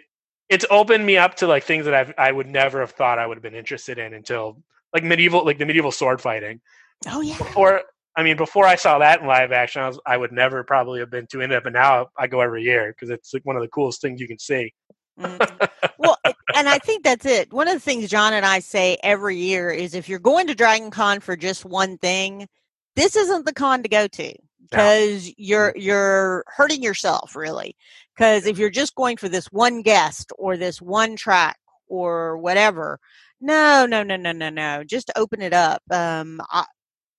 it's 0.50 0.66
opened 0.70 1.06
me 1.06 1.18
up 1.18 1.36
to 1.36 1.48
like 1.48 1.64
things 1.64 1.86
that 1.86 1.94
I've, 1.94 2.14
I 2.18 2.32
would 2.32 2.48
never 2.48 2.80
have 2.80 2.92
thought 2.92 3.20
I 3.20 3.28
would 3.28 3.38
have 3.38 3.44
been 3.44 3.56
interested 3.56 3.98
in 3.98 4.14
until 4.14 4.62
like 4.94 5.04
medieval 5.04 5.44
like 5.46 5.58
the 5.60 5.66
medieval 5.66 5.92
sword 5.92 6.22
fighting. 6.22 6.60
Oh 7.08 7.22
yeah. 7.22 7.38
before 7.38 7.82
I 8.16 8.22
mean 8.24 8.38
before 8.38 8.66
I 8.66 8.76
saw 8.76 9.00
that 9.00 9.22
in 9.22 9.28
live 9.28 9.52
action 9.52 9.82
I 9.82 9.88
was 9.88 10.00
I 10.06 10.16
would 10.18 10.32
never 10.32 10.64
probably 10.64 11.00
have 11.02 11.10
been 11.12 11.28
too 11.28 11.42
into 11.42 11.58
it 11.58 11.64
but 11.64 11.74
now 11.74 12.08
I 12.18 12.28
go 12.28 12.40
every 12.42 12.64
year 12.64 12.94
because 12.94 13.10
it's 13.10 13.34
like 13.34 13.44
one 13.46 13.56
of 13.56 13.62
the 13.62 13.68
coolest 13.70 14.02
things 14.02 14.22
you 14.22 14.28
can 14.28 14.40
see 14.40 14.72
Mhm. 15.20 15.68
well, 15.98 16.18
and 16.54 16.68
I 16.70 16.80
think 16.80 17.04
that's 17.04 17.26
it. 17.26 17.52
One 17.54 17.68
of 17.68 17.74
the 17.76 17.80
things 17.80 18.10
John 18.10 18.34
and 18.34 18.46
I 18.46 18.60
say 18.60 18.98
every 19.04 19.38
year 19.38 19.70
is 19.70 19.94
if 19.94 20.10
you're 20.10 20.20
going 20.20 20.48
to 20.48 20.56
Dragon 20.56 20.92
Con 20.92 21.20
for 21.20 21.36
just 21.36 21.66
one 21.66 21.98
thing, 21.98 22.48
this 22.96 23.16
isn't 23.16 23.46
the 23.46 23.54
con 23.54 23.84
to 23.84 23.90
go 23.90 24.08
to 24.08 24.34
because 24.70 25.32
you're 25.38 25.74
you're 25.76 26.44
hurting 26.48 26.82
yourself 26.84 27.36
really. 27.36 27.76
Because 28.16 28.46
if 28.46 28.58
you're 28.60 28.70
just 28.70 28.96
going 28.96 29.18
for 29.18 29.30
this 29.30 29.48
one 29.48 29.82
guest 29.82 30.32
or 30.38 30.58
this 30.58 30.82
one 30.82 31.16
track 31.16 31.58
or 31.88 32.38
whatever, 32.38 33.00
no, 33.42 33.86
no, 33.86 34.04
no, 34.04 34.16
no, 34.16 34.32
no, 34.32 34.50
no. 34.50 34.84
Just 34.84 35.12
open 35.16 35.42
it 35.42 35.54
up. 35.54 35.82
Um, 35.92 36.42
I, 36.52 36.66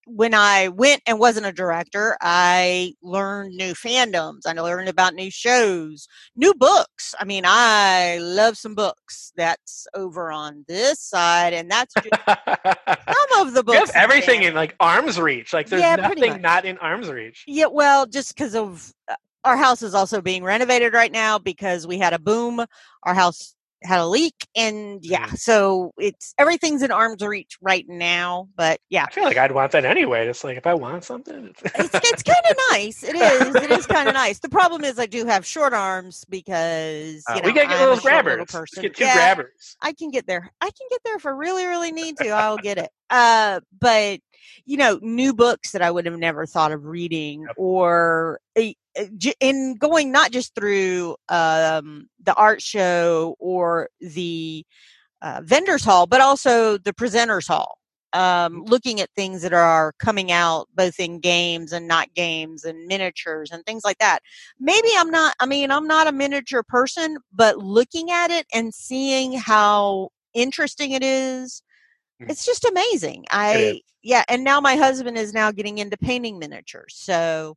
when 0.06 0.34
I 0.34 0.68
went 0.68 1.02
and 1.06 1.18
wasn't 1.18 1.46
a 1.46 1.52
director, 1.52 2.16
I 2.20 2.94
learned 3.02 3.54
new 3.54 3.72
fandoms. 3.74 4.40
I 4.46 4.52
learned 4.52 4.88
about 4.88 5.14
new 5.14 5.30
shows, 5.30 6.06
new 6.36 6.54
books. 6.54 7.14
I 7.18 7.24
mean, 7.24 7.44
I 7.46 8.18
love 8.18 8.56
some 8.56 8.74
books. 8.74 9.32
That's 9.36 9.86
over 9.94 10.30
on 10.30 10.64
this 10.68 11.00
side, 11.00 11.52
and 11.52 11.70
that's 11.70 11.94
just 11.94 12.14
some 12.26 13.46
of 13.46 13.54
the 13.54 13.62
you 13.68 13.78
books. 13.78 13.90
have 13.92 14.10
everything 14.10 14.42
in 14.42 14.54
like 14.54 14.74
arm's 14.80 15.18
reach. 15.20 15.52
Like 15.52 15.68
there's 15.68 15.82
Yeah, 15.82 15.96
nothing 15.96 16.40
not 16.40 16.64
in 16.64 16.78
arm's 16.78 17.08
reach. 17.08 17.44
Yeah, 17.46 17.66
well, 17.66 18.06
just 18.06 18.34
because 18.34 18.54
of 18.54 18.92
uh, 19.08 19.14
our 19.44 19.56
house 19.56 19.82
is 19.82 19.94
also 19.94 20.20
being 20.20 20.44
renovated 20.44 20.92
right 20.94 21.12
now 21.12 21.38
because 21.38 21.86
we 21.86 21.98
had 21.98 22.12
a 22.12 22.18
boom. 22.18 22.64
Our 23.02 23.14
house 23.14 23.54
had 23.84 24.00
a 24.00 24.06
leak, 24.06 24.46
and 24.56 25.04
yeah, 25.04 25.26
Mm. 25.28 25.38
so 25.38 25.92
it's 25.98 26.34
everything's 26.38 26.82
in 26.82 26.90
arm's 26.90 27.22
reach 27.22 27.56
right 27.60 27.84
now. 27.88 28.48
But 28.56 28.80
yeah, 28.90 29.04
I 29.08 29.12
feel 29.12 29.24
like 29.24 29.36
I'd 29.36 29.52
want 29.52 29.72
that 29.72 29.84
anyway. 29.84 30.26
It's 30.26 30.42
like 30.44 30.56
if 30.56 30.66
I 30.66 30.74
want 30.74 31.04
something, 31.04 31.54
it's, 31.62 31.94
it's 31.94 32.22
kind 32.22 32.44
of 32.50 32.56
nice. 32.70 33.02
It 33.02 33.14
is. 33.16 33.54
It 33.56 33.70
is 33.70 33.86
kind 33.86 34.08
of 34.08 34.14
nice. 34.14 34.38
The 34.40 34.48
problem 34.48 34.84
is 34.84 34.98
I 34.98 35.06
do 35.06 35.24
have 35.26 35.44
short 35.46 35.72
arms 35.74 36.24
because 36.28 37.22
Uh, 37.28 37.34
know, 37.36 37.40
we 37.44 37.52
gotta 37.52 37.68
get 37.68 37.76
I'm 37.76 37.82
a 37.88 37.94
those 37.94 38.00
grabbers. 38.02 38.38
Let's 38.38 38.52
person. 38.52 38.82
get 38.82 38.96
two 38.96 39.04
Yeah, 39.04 39.14
grabbers. 39.14 39.76
I 39.80 39.92
can 39.92 40.10
get 40.10 40.26
there. 40.26 40.50
I 40.60 40.66
can 40.66 40.86
get 40.90 41.00
there 41.04 41.16
if 41.16 41.26
I 41.26 41.30
really, 41.30 41.64
really 41.66 41.92
need 41.92 42.16
to. 42.18 42.28
I'll 42.30 42.56
get 42.58 42.78
it. 42.78 42.90
Uh, 43.10 43.60
but 43.80 44.20
you 44.66 44.76
know, 44.76 44.98
new 45.02 45.34
books 45.34 45.72
that 45.72 45.82
I 45.82 45.90
would 45.90 46.06
have 46.06 46.18
never 46.18 46.46
thought 46.46 46.72
of 46.72 46.84
reading, 46.84 47.42
Yep. 47.42 47.54
or 47.56 48.40
j- 48.56 48.76
in 49.40 49.74
going 49.76 50.12
not 50.12 50.30
just 50.30 50.54
through 50.54 51.16
um, 51.28 52.08
the 52.22 52.34
art 52.34 52.62
show 52.62 53.36
or 53.38 53.88
the 54.00 54.64
uh, 55.22 55.40
vendors 55.44 55.84
hall, 55.84 56.06
but 56.06 56.20
also 56.20 56.78
the 56.78 56.92
presenters 56.92 57.48
hall. 57.48 57.78
Um, 58.12 58.62
looking 58.66 59.00
at 59.00 59.10
things 59.16 59.42
that 59.42 59.52
are 59.52 59.92
coming 59.98 60.30
out 60.30 60.68
both 60.72 61.00
in 61.00 61.18
games 61.18 61.72
and 61.72 61.88
not 61.88 62.14
games 62.14 62.62
and 62.62 62.86
miniatures 62.86 63.50
and 63.50 63.66
things 63.66 63.82
like 63.84 63.98
that 63.98 64.20
maybe 64.60 64.88
I'm 64.96 65.10
not, 65.10 65.34
I 65.40 65.46
mean, 65.46 65.70
I'm 65.70 65.86
not 65.86 66.06
a 66.06 66.12
miniature 66.12 66.62
person, 66.62 67.18
but 67.32 67.58
looking 67.58 68.10
at 68.10 68.30
it 68.30 68.46
and 68.52 68.74
seeing 68.74 69.32
how 69.32 70.10
interesting 70.32 70.92
it 70.92 71.02
is, 71.02 71.62
Mhm. 72.20 72.30
it's 72.30 72.46
just 72.46 72.64
amazing. 72.64 73.24
I, 73.30 73.82
yeah. 74.02 74.24
And 74.28 74.44
now 74.44 74.60
my 74.60 74.76
husband 74.76 75.16
is 75.18 75.32
now 75.32 75.50
getting 75.50 75.78
into 75.78 75.96
painting 75.96 76.38
miniatures. 76.38 76.94
So 76.96 77.56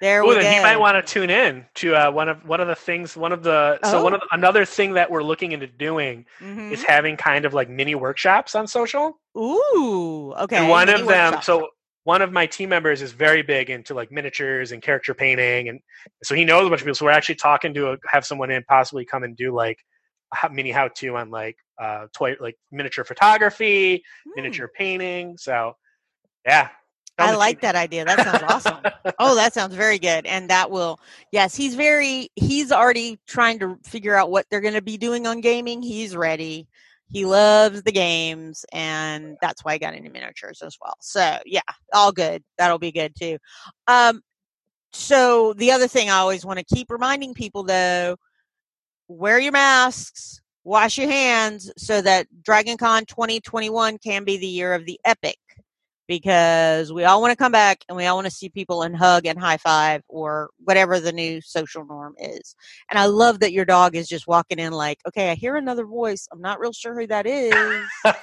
there 0.00 0.22
Oh, 0.22 0.28
we 0.28 0.34
then 0.34 0.42
go. 0.44 0.50
he 0.50 0.60
might 0.62 0.76
want 0.78 0.94
to 1.04 1.12
tune 1.12 1.30
in 1.30 1.64
to 1.76 1.94
uh, 1.94 2.10
one 2.10 2.28
of 2.28 2.44
one 2.46 2.60
of 2.60 2.68
the 2.68 2.74
things. 2.74 3.16
One 3.16 3.32
of 3.32 3.42
the 3.42 3.78
so 3.84 4.02
one 4.02 4.12
Oh. 4.12 4.16
of 4.16 4.20
the, 4.22 4.28
another 4.36 4.64
thing 4.64 4.92
that 4.94 5.10
we're 5.10 5.22
looking 5.22 5.52
into 5.52 5.66
doing 5.66 6.26
Mhm. 6.40 6.70
is 6.72 6.82
having 6.82 7.16
kind 7.16 7.44
of 7.44 7.54
like 7.54 7.68
mini 7.68 7.94
workshops 7.94 8.54
on 8.54 8.66
social. 8.66 9.18
Ooh, 9.36 10.32
okay. 10.38 10.56
and 10.56 10.68
one 10.68 10.86
mini 10.88 11.00
of 11.00 11.06
them, 11.08 11.32
workshop. 11.32 11.44
so 11.44 11.68
one 12.04 12.22
of 12.22 12.30
my 12.32 12.46
team 12.46 12.68
members 12.68 13.02
is 13.02 13.10
very 13.12 13.42
big 13.42 13.68
into 13.68 13.92
like 13.94 14.12
miniatures 14.12 14.70
and 14.72 14.80
character 14.82 15.12
painting, 15.14 15.68
and 15.68 15.80
so 16.22 16.34
he 16.34 16.44
knows 16.44 16.66
a 16.66 16.70
bunch 16.70 16.80
of 16.82 16.84
people. 16.86 16.94
So 16.94 17.04
we're 17.06 17.10
actually 17.12 17.34
talking 17.36 17.74
to 17.74 17.92
a, 17.92 17.96
have 18.08 18.24
someone 18.24 18.50
in 18.50 18.62
possibly 18.64 19.04
come 19.04 19.24
and 19.24 19.36
do 19.36 19.52
like 19.54 19.78
a 20.42 20.50
mini 20.50 20.70
how 20.72 20.88
to 20.88 21.16
on 21.16 21.30
like 21.30 21.56
uh 21.80 22.06
toy 22.14 22.36
like 22.40 22.56
miniature 22.70 23.04
photography, 23.04 24.04
Hmm, 24.24 24.30
miniature 24.36 24.68
painting. 24.68 25.36
So 25.38 25.74
yeah, 26.44 26.68
I 27.18 27.34
like 27.34 27.60
that 27.62 27.74
idea. 27.74 28.04
That 28.04 28.20
sounds 28.20 28.42
awesome. 28.42 28.78
Oh, 29.18 29.34
that 29.34 29.54
sounds 29.54 29.74
very 29.74 29.98
good. 29.98 30.26
And 30.26 30.50
that 30.50 30.70
will, 30.70 31.00
yes, 31.32 31.54
he's 31.54 31.74
very, 31.74 32.28
he's 32.34 32.72
already 32.72 33.18
trying 33.26 33.58
to 33.60 33.78
figure 33.84 34.14
out 34.14 34.30
what 34.30 34.46
they're 34.50 34.60
going 34.60 34.74
to 34.74 34.82
be 34.82 34.98
doing 34.98 35.26
on 35.26 35.40
gaming. 35.40 35.82
He's 35.82 36.14
ready. 36.14 36.68
He 37.08 37.24
loves 37.24 37.82
the 37.82 37.92
games, 37.92 38.64
and 38.72 39.36
that's 39.40 39.64
why 39.64 39.74
I 39.74 39.78
got 39.78 39.94
into 39.94 40.10
miniatures 40.10 40.60
as 40.60 40.76
well. 40.80 40.96
So, 41.00 41.38
yeah, 41.46 41.60
all 41.92 42.10
good. 42.10 42.42
That'll 42.58 42.80
be 42.80 42.90
good 42.90 43.14
too. 43.16 43.38
Um, 43.86 44.22
so, 44.92 45.52
the 45.54 45.70
other 45.70 45.86
thing 45.86 46.10
I 46.10 46.16
always 46.16 46.44
want 46.44 46.58
to 46.58 46.74
keep 46.74 46.90
reminding 46.90 47.34
people 47.34 47.62
though 47.62 48.16
wear 49.08 49.38
your 49.38 49.52
masks, 49.52 50.40
wash 50.64 50.98
your 50.98 51.08
hands 51.08 51.72
so 51.76 52.02
that 52.02 52.26
DragonCon 52.42 53.06
2021 53.06 53.98
can 53.98 54.24
be 54.24 54.36
the 54.36 54.46
year 54.46 54.74
of 54.74 54.84
the 54.84 54.98
epic 55.04 55.38
because 56.08 56.92
we 56.92 57.04
all 57.04 57.20
want 57.22 57.32
to 57.32 57.36
come 57.36 57.52
back 57.52 57.84
and 57.88 57.96
we 57.96 58.06
all 58.06 58.16
want 58.16 58.26
to 58.26 58.32
see 58.32 58.48
people 58.50 58.82
and 58.82 58.96
hug 58.96 59.26
and 59.26 59.38
high 59.38 59.58
five 59.58 60.02
or 60.08 60.50
whatever 60.64 61.00
the 61.00 61.12
new 61.12 61.40
social 61.42 61.84
norm 61.86 62.14
is. 62.18 62.56
And 62.90 62.98
I 62.98 63.06
love 63.06 63.40
that 63.40 63.52
your 63.52 63.64
dog 63.66 63.96
is 63.96 64.08
just 64.08 64.26
walking 64.28 64.58
in 64.60 64.72
like, 64.72 65.00
okay, 65.08 65.30
I 65.30 65.34
hear 65.36 65.56
another 65.56 65.86
voice. 65.86 66.28
I'm 66.32 66.40
not 66.42 66.60
real 66.60 66.72
sure 66.72 66.98
who 66.98 67.06
that 67.08 67.26
is. 67.26 67.92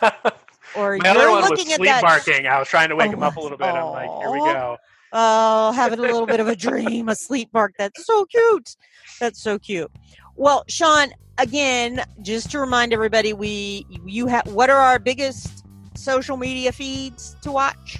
Or 0.74 0.98
My 0.98 1.10
other 1.10 1.30
you're 1.30 1.32
one 1.32 1.50
was 1.50 1.50
looking 1.50 1.74
at 1.74 1.82
sleep 1.82 1.84
that. 1.84 2.02
barking. 2.02 2.48
I 2.48 2.60
was 2.60 2.68
trying 2.70 2.90
to 2.90 2.96
oh 2.98 2.98
wake 2.98 3.12
Oh, 3.12 3.14
him 3.14 3.24
up 3.24 3.38
a 3.38 3.42
little 3.42 3.58
bit. 3.58 3.76
I'm 3.76 3.92
like, 3.92 4.14
here 4.20 4.32
we 4.32 4.42
go. 4.42 4.78
Oh, 5.12 5.72
having 5.74 6.00
a 6.00 6.04
little 6.04 6.28
bit 6.28 6.40
of 6.40 6.48
a 6.48 6.56
dream, 6.56 7.10
a 7.10 7.16
sleep 7.16 7.52
bark. 7.52 7.74
That's 7.78 8.06
so 8.06 8.26
cute. 8.26 8.76
That's 9.20 9.42
so 9.42 9.60
cute. 9.60 9.92
Well, 10.36 10.66
Sean, 10.70 11.10
again, 11.38 12.04
just 12.22 12.52
to 12.52 12.60
remind 12.60 12.94
everybody, 12.94 13.34
we 13.34 13.86
you 14.06 14.28
have 14.28 14.48
what 14.48 14.70
are 14.70 14.78
our 14.80 15.00
biggest 15.00 15.63
social 16.04 16.38
media 16.38 16.72
feeds 16.72 17.36
to 17.42 17.52
watch? 17.52 18.00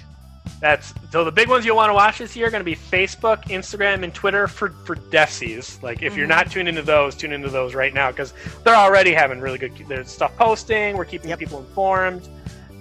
That's 0.60 0.94
so 1.10 1.24
the 1.24 1.32
big 1.32 1.48
ones 1.48 1.64
you'll 1.66 1.76
want 1.76 1.90
to 1.90 1.94
watch 1.94 2.18
this 2.18 2.34
year 2.36 2.46
are 2.46 2.50
going 2.50 2.60
to 2.60 2.64
be 2.64 2.76
Facebook, 2.76 3.42
Instagram, 3.44 4.02
and 4.04 4.14
Twitter 4.14 4.46
for 4.46 4.70
for 4.86 4.96
Defsies. 4.96 5.82
Like 5.82 6.02
if 6.02 6.16
you're 6.16 6.26
Mhm. 6.26 6.30
not 6.36 6.50
tuned 6.50 6.68
into 6.68 6.82
those, 6.82 7.14
tune 7.14 7.32
into 7.32 7.48
those 7.50 7.74
right 7.74 7.92
now 7.92 8.10
because 8.10 8.32
they're 8.62 8.74
already 8.76 9.12
having 9.12 9.40
really 9.40 9.58
good 9.58 9.72
there's 9.88 10.10
stuff 10.10 10.34
posting. 10.36 10.96
We're 10.96 11.04
keeping 11.04 11.30
Yep. 11.30 11.38
people 11.38 11.58
informed. 11.60 12.28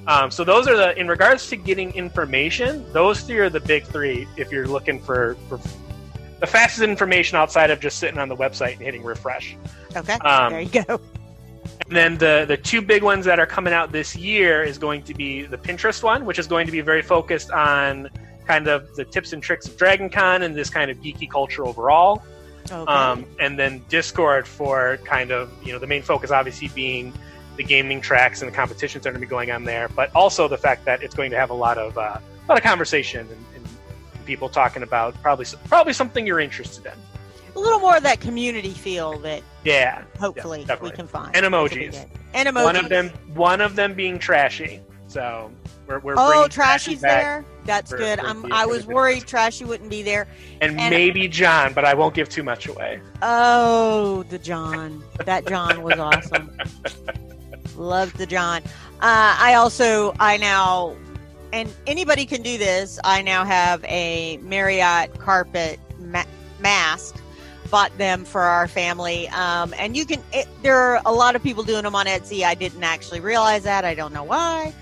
Um, 0.08 0.30
so 0.32 0.44
those 0.44 0.68
are 0.68 0.76
the 0.78 0.98
in 1.00 1.08
regards 1.08 1.48
to 1.50 1.56
getting 1.56 1.92
information. 1.96 2.86
Those 2.94 3.22
three 3.22 3.40
are 3.40 3.50
the 3.50 3.60
big 3.62 3.86
three. 3.86 4.28
If 4.38 4.52
you're 4.52 4.68
looking 4.68 5.00
for, 5.02 5.36
for 5.50 5.60
the 6.40 6.48
fastest 6.48 6.84
information 6.84 7.38
outside 7.38 7.72
of 7.72 7.80
just 7.80 8.00
sitting 8.00 8.18
on 8.20 8.28
the 8.30 8.36
website 8.36 8.74
and 8.74 8.82
hitting 8.82 9.04
refresh. 9.04 9.56
Okay, 9.96 10.14
Um, 10.22 10.52
there 10.54 10.62
you 10.62 10.84
go. 10.84 11.00
And 11.88 11.96
then 11.96 12.18
the 12.18 12.46
the 12.48 12.58
two 12.58 12.82
big 12.82 13.04
ones 13.04 13.26
that 13.26 13.40
are 13.40 13.46
coming 13.46 13.74
out 13.74 13.92
this 13.92 14.16
year 14.16 14.64
is 14.64 14.78
going 14.78 15.04
to 15.04 15.14
be 15.14 15.44
the 15.44 15.58
Pinterest 15.58 16.02
one, 16.04 16.26
which 16.26 16.40
is 16.40 16.48
going 16.48 16.66
to 16.66 16.72
be 16.72 16.82
very 16.82 17.02
focused 17.02 17.52
on 17.52 18.10
kind 18.48 18.68
of 18.68 18.94
the 18.96 19.06
tips 19.06 19.34
and 19.34 19.42
tricks 19.42 19.68
of 19.68 19.78
Dragon 19.78 20.10
Con 20.10 20.44
and 20.44 20.56
this 20.56 20.70
kind 20.70 20.90
of 20.92 20.98
geeky 20.98 21.30
culture 21.30 21.66
overall. 21.66 22.24
Okay. 22.72 22.92
Um, 22.92 23.26
and 23.40 23.60
then 23.60 23.84
Discord 23.90 24.48
for 24.48 24.98
kind 25.04 25.32
of 25.32 25.52
you 25.66 25.74
know 25.74 25.80
the 25.80 25.88
main 25.88 26.02
focus 26.02 26.32
obviously 26.32 26.70
being 26.70 27.14
the 27.58 27.64
gaming 27.64 28.02
tracks 28.02 28.42
and 28.42 28.52
the 28.52 28.56
competitions 28.56 29.04
that 29.04 29.10
are 29.10 29.14
going 29.14 29.22
to 29.22 29.28
be 29.28 29.30
going 29.30 29.52
on 29.52 29.64
there, 29.64 29.88
but 29.90 30.14
also 30.16 30.48
the 30.48 30.58
fact 30.58 30.86
that 30.86 31.04
it's 31.04 31.14
going 31.14 31.30
to 31.32 31.38
have 31.38 31.50
a 31.50 31.54
lot 31.54 31.78
of 31.78 31.98
uh, 31.98 32.02
a 32.02 32.22
lot 32.50 32.58
of 32.58 32.64
conversation 32.64 33.22
and, 33.22 33.46
and 33.56 33.68
people 34.26 34.50
talking 34.50 34.84
about 34.84 35.14
probably 35.22 35.46
probably 35.68 35.94
something 35.94 36.26
you're 36.26 36.40
interested 36.40 36.86
in. 36.86 36.94
a 37.56 37.60
little 37.60 37.80
more 37.80 37.98
of 37.98 38.04
that 38.04 38.20
community 38.20 38.72
feel 38.72 39.18
that 39.20 39.44
Yeah, 39.63 40.04
hopefully 40.19 40.65
we 40.82 40.91
can 40.91 41.08
find. 41.08 41.36
And 41.36 41.45
emojis. 41.45 42.06
And 42.34 42.49
emojis. 42.49 42.63
one 42.63 42.76
of 42.76 42.89
them 42.89 43.10
one 43.34 43.62
of 43.62 43.76
them 43.76 43.93
being 43.93 44.19
trashy. 44.19 44.82
So 45.08 45.52
we're, 45.88 45.99
we're 45.99 46.15
Oh, 46.17 46.30
bringing 46.30 46.49
Trashy's 46.49 47.02
there. 47.02 47.45
That's 47.65 47.91
for- 47.91 47.97
good. 47.97 48.19
for 48.19 48.26
I'm, 48.26 48.52
I 48.52 48.65
was 48.65 48.86
worried 48.88 49.28
Trashy 49.28 49.63
wouldn't 49.63 49.89
be 49.89 50.02
there. 50.02 50.28
and, 50.62 50.80
and- 50.80 50.89
maybe 50.89 51.28
John, 51.28 51.73
but 51.73 51.86
I 51.86 51.93
won't 51.93 52.15
give 52.15 52.30
too 52.30 52.41
much 52.43 52.67
away. 52.67 52.99
Oh, 53.21 54.23
the 54.30 54.39
John. 54.39 55.04
That 55.26 55.45
John 55.47 55.84
was 55.84 55.99
awesome. 55.99 56.58
Loved 57.76 58.17
the 58.17 58.26
John. 58.26 58.62
Uh, 59.02 59.36
I 59.39 59.56
also, 59.56 60.13
I 60.19 60.38
now, 60.38 60.95
and 61.52 61.71
anybody 61.88 62.26
can 62.26 62.41
do 62.41 62.58
this. 62.58 62.99
I 63.04 63.21
now 63.21 63.43
have 63.45 63.84
a 63.86 64.38
Marriott 64.38 65.17
carpet 65.19 65.80
ma- 65.99 66.23
mask. 66.60 67.15
Bought 67.74 67.98
them 67.98 68.24
for 68.24 68.42
our 68.42 68.68
family, 68.68 69.28
um, 69.30 69.74
and 69.80 69.98
you 69.98 70.06
can. 70.06 70.22
It, 70.32 70.48
there 70.62 70.78
are 70.78 71.02
a 71.08 71.12
lot 71.12 71.36
of 71.36 71.42
people 71.42 71.64
doing 71.64 71.82
them 71.82 71.96
on 71.96 72.06
Etsy. 72.06 72.44
I 72.44 72.54
didn't 72.54 72.84
actually 72.84 73.20
realize 73.20 73.64
that. 73.64 73.84
I 73.84 73.96
don't 73.96 74.14
know 74.14 74.24
why, 74.24 74.76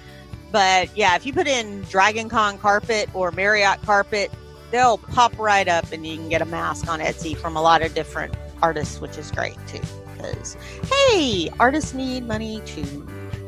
but 0.51 0.89
yeah, 0.93 1.15
if 1.15 1.25
you 1.25 1.31
put 1.31 1.47
in 1.47 1.83
Dragon 1.83 2.27
Con 2.27 2.57
carpet 2.57 3.09
or 3.13 3.31
Marriott 3.31 3.81
carpet, 3.83 4.29
they'll 4.71 4.97
pop 4.97 5.39
right 5.39 5.69
up, 5.69 5.89
and 5.93 6.05
you 6.05 6.17
can 6.17 6.27
get 6.27 6.41
a 6.41 6.45
mask 6.45 6.89
on 6.89 6.99
Etsy 6.99 7.33
from 7.33 7.55
a 7.55 7.61
lot 7.61 7.81
of 7.81 7.93
different 7.93 8.35
artists, 8.61 8.99
which 8.99 9.17
is 9.17 9.31
great 9.31 9.55
too. 9.67 9.79
Because 10.17 10.57
hey, 10.91 11.49
artists 11.61 11.93
need 11.93 12.27
money 12.27 12.61
too. 12.65 13.07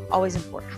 Always 0.09 0.37
important. 0.37 0.71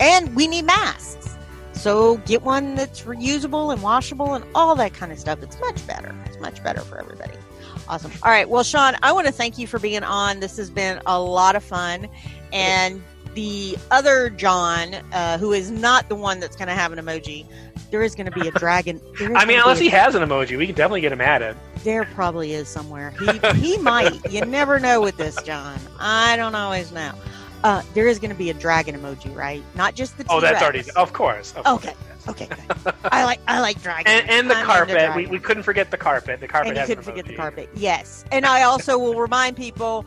And 0.00 0.34
we 0.34 0.48
need 0.48 0.64
masks. 0.64 1.36
So 1.74 2.16
get 2.24 2.40
one 2.40 2.76
that's 2.76 3.02
reusable 3.02 3.74
and 3.74 3.82
washable 3.82 4.32
and 4.32 4.44
all 4.54 4.74
that 4.76 4.94
kind 4.94 5.12
of 5.12 5.18
stuff. 5.18 5.42
It's 5.42 5.60
much 5.60 5.86
better. 5.86 6.14
It's 6.24 6.40
much 6.40 6.64
better 6.64 6.80
for 6.80 6.98
everybody. 6.98 7.34
Awesome. 7.88 8.12
All 8.22 8.30
right. 8.30 8.48
Well, 8.48 8.62
Sean, 8.62 8.94
I 9.02 9.12
want 9.12 9.26
to 9.26 9.32
thank 9.32 9.58
you 9.58 9.66
for 9.66 9.78
being 9.78 10.02
on. 10.02 10.40
This 10.40 10.56
has 10.56 10.70
been 10.70 11.00
a 11.06 11.20
lot 11.20 11.54
of 11.56 11.62
fun. 11.64 12.08
And 12.52 13.02
the 13.34 13.76
other 13.90 14.30
John, 14.30 14.94
uh, 15.12 15.38
who 15.38 15.52
is 15.52 15.70
not 15.70 16.08
the 16.08 16.14
one 16.14 16.40
that's 16.40 16.56
going 16.56 16.68
to 16.68 16.74
have 16.74 16.92
an 16.92 16.98
emoji, 17.04 17.46
there 17.90 18.02
is 18.02 18.14
going 18.14 18.26
to 18.30 18.32
be 18.40 18.48
a 18.48 18.52
dragon. 18.52 19.00
I 19.36 19.44
mean, 19.44 19.58
unless 19.60 19.78
he 19.78 19.88
has 19.88 20.14
an 20.14 20.22
emoji, 20.22 20.56
we 20.56 20.66
can 20.66 20.74
definitely 20.74 21.00
get 21.02 21.12
him 21.12 21.20
added. 21.20 21.56
there 21.82 22.04
probably 22.04 22.52
is 22.54 22.68
somewhere. 22.68 23.10
He 23.10 23.38
he 23.60 23.78
might. 23.78 24.30
You 24.30 24.44
never 24.44 24.78
know 24.80 25.00
with 25.00 25.16
this, 25.16 25.40
John. 25.42 25.78
I 26.00 26.36
don't 26.36 26.54
always 26.54 26.90
know. 26.92 27.12
Uh, 27.62 27.82
there 27.94 28.06
is 28.06 28.18
going 28.18 28.30
to 28.30 28.36
be 28.36 28.50
a 28.50 28.54
dragon 28.54 28.94
emoji, 28.94 29.34
right? 29.34 29.62
Not 29.74 29.94
just 29.94 30.16
the. 30.18 30.24
Oh, 30.28 30.40
that's 30.40 30.62
already. 30.62 30.82
Of 30.96 31.12
course. 31.12 31.52
Of 31.56 31.66
Okay. 31.66 31.88
Course. 31.92 32.13
Okay, 32.28 32.46
good. 32.46 32.94
I 33.04 33.24
like 33.24 33.40
I 33.46 33.60
like 33.60 33.82
dragon. 33.82 34.10
And, 34.10 34.30
and 34.30 34.50
the 34.50 34.56
I'm 34.56 34.64
carpet. 34.64 35.14
We, 35.14 35.26
we 35.26 35.38
couldn't 35.38 35.62
forget 35.62 35.90
the 35.90 35.96
carpet. 35.96 36.40
The 36.40 36.48
carpet 36.48 36.70
and 36.70 36.78
you 36.78 36.86
couldn't 36.86 37.04
forget 37.04 37.26
the 37.26 37.36
carpet. 37.36 37.68
Yes, 37.74 38.24
and 38.32 38.46
I 38.46 38.62
also 38.62 38.98
will 38.98 39.18
remind 39.20 39.56
people 39.56 40.06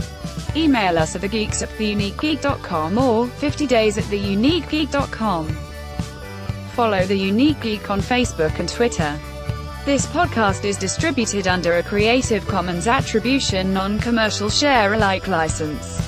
Email 0.57 0.97
us 0.97 1.15
at 1.15 1.21
thegeeks 1.21 1.61
at 1.61 1.69
theuniquegeek.com 1.69 2.97
or 2.97 3.27
50days 3.27 3.97
at 3.99 4.05
theuniquegeek.com. 4.05 5.47
Follow 6.73 7.05
The 7.05 7.15
Unique 7.15 7.61
Geek 7.61 7.89
on 7.91 8.01
Facebook 8.01 8.57
and 8.59 8.67
Twitter. 8.67 9.19
This 9.85 10.07
podcast 10.07 10.65
is 10.65 10.77
distributed 10.77 11.47
under 11.47 11.77
a 11.77 11.83
Creative 11.83 12.45
Commons 12.47 12.87
Attribution 12.87 13.71
Non-Commercial 13.71 14.49
Share-alike 14.49 15.27
license. 15.27 16.06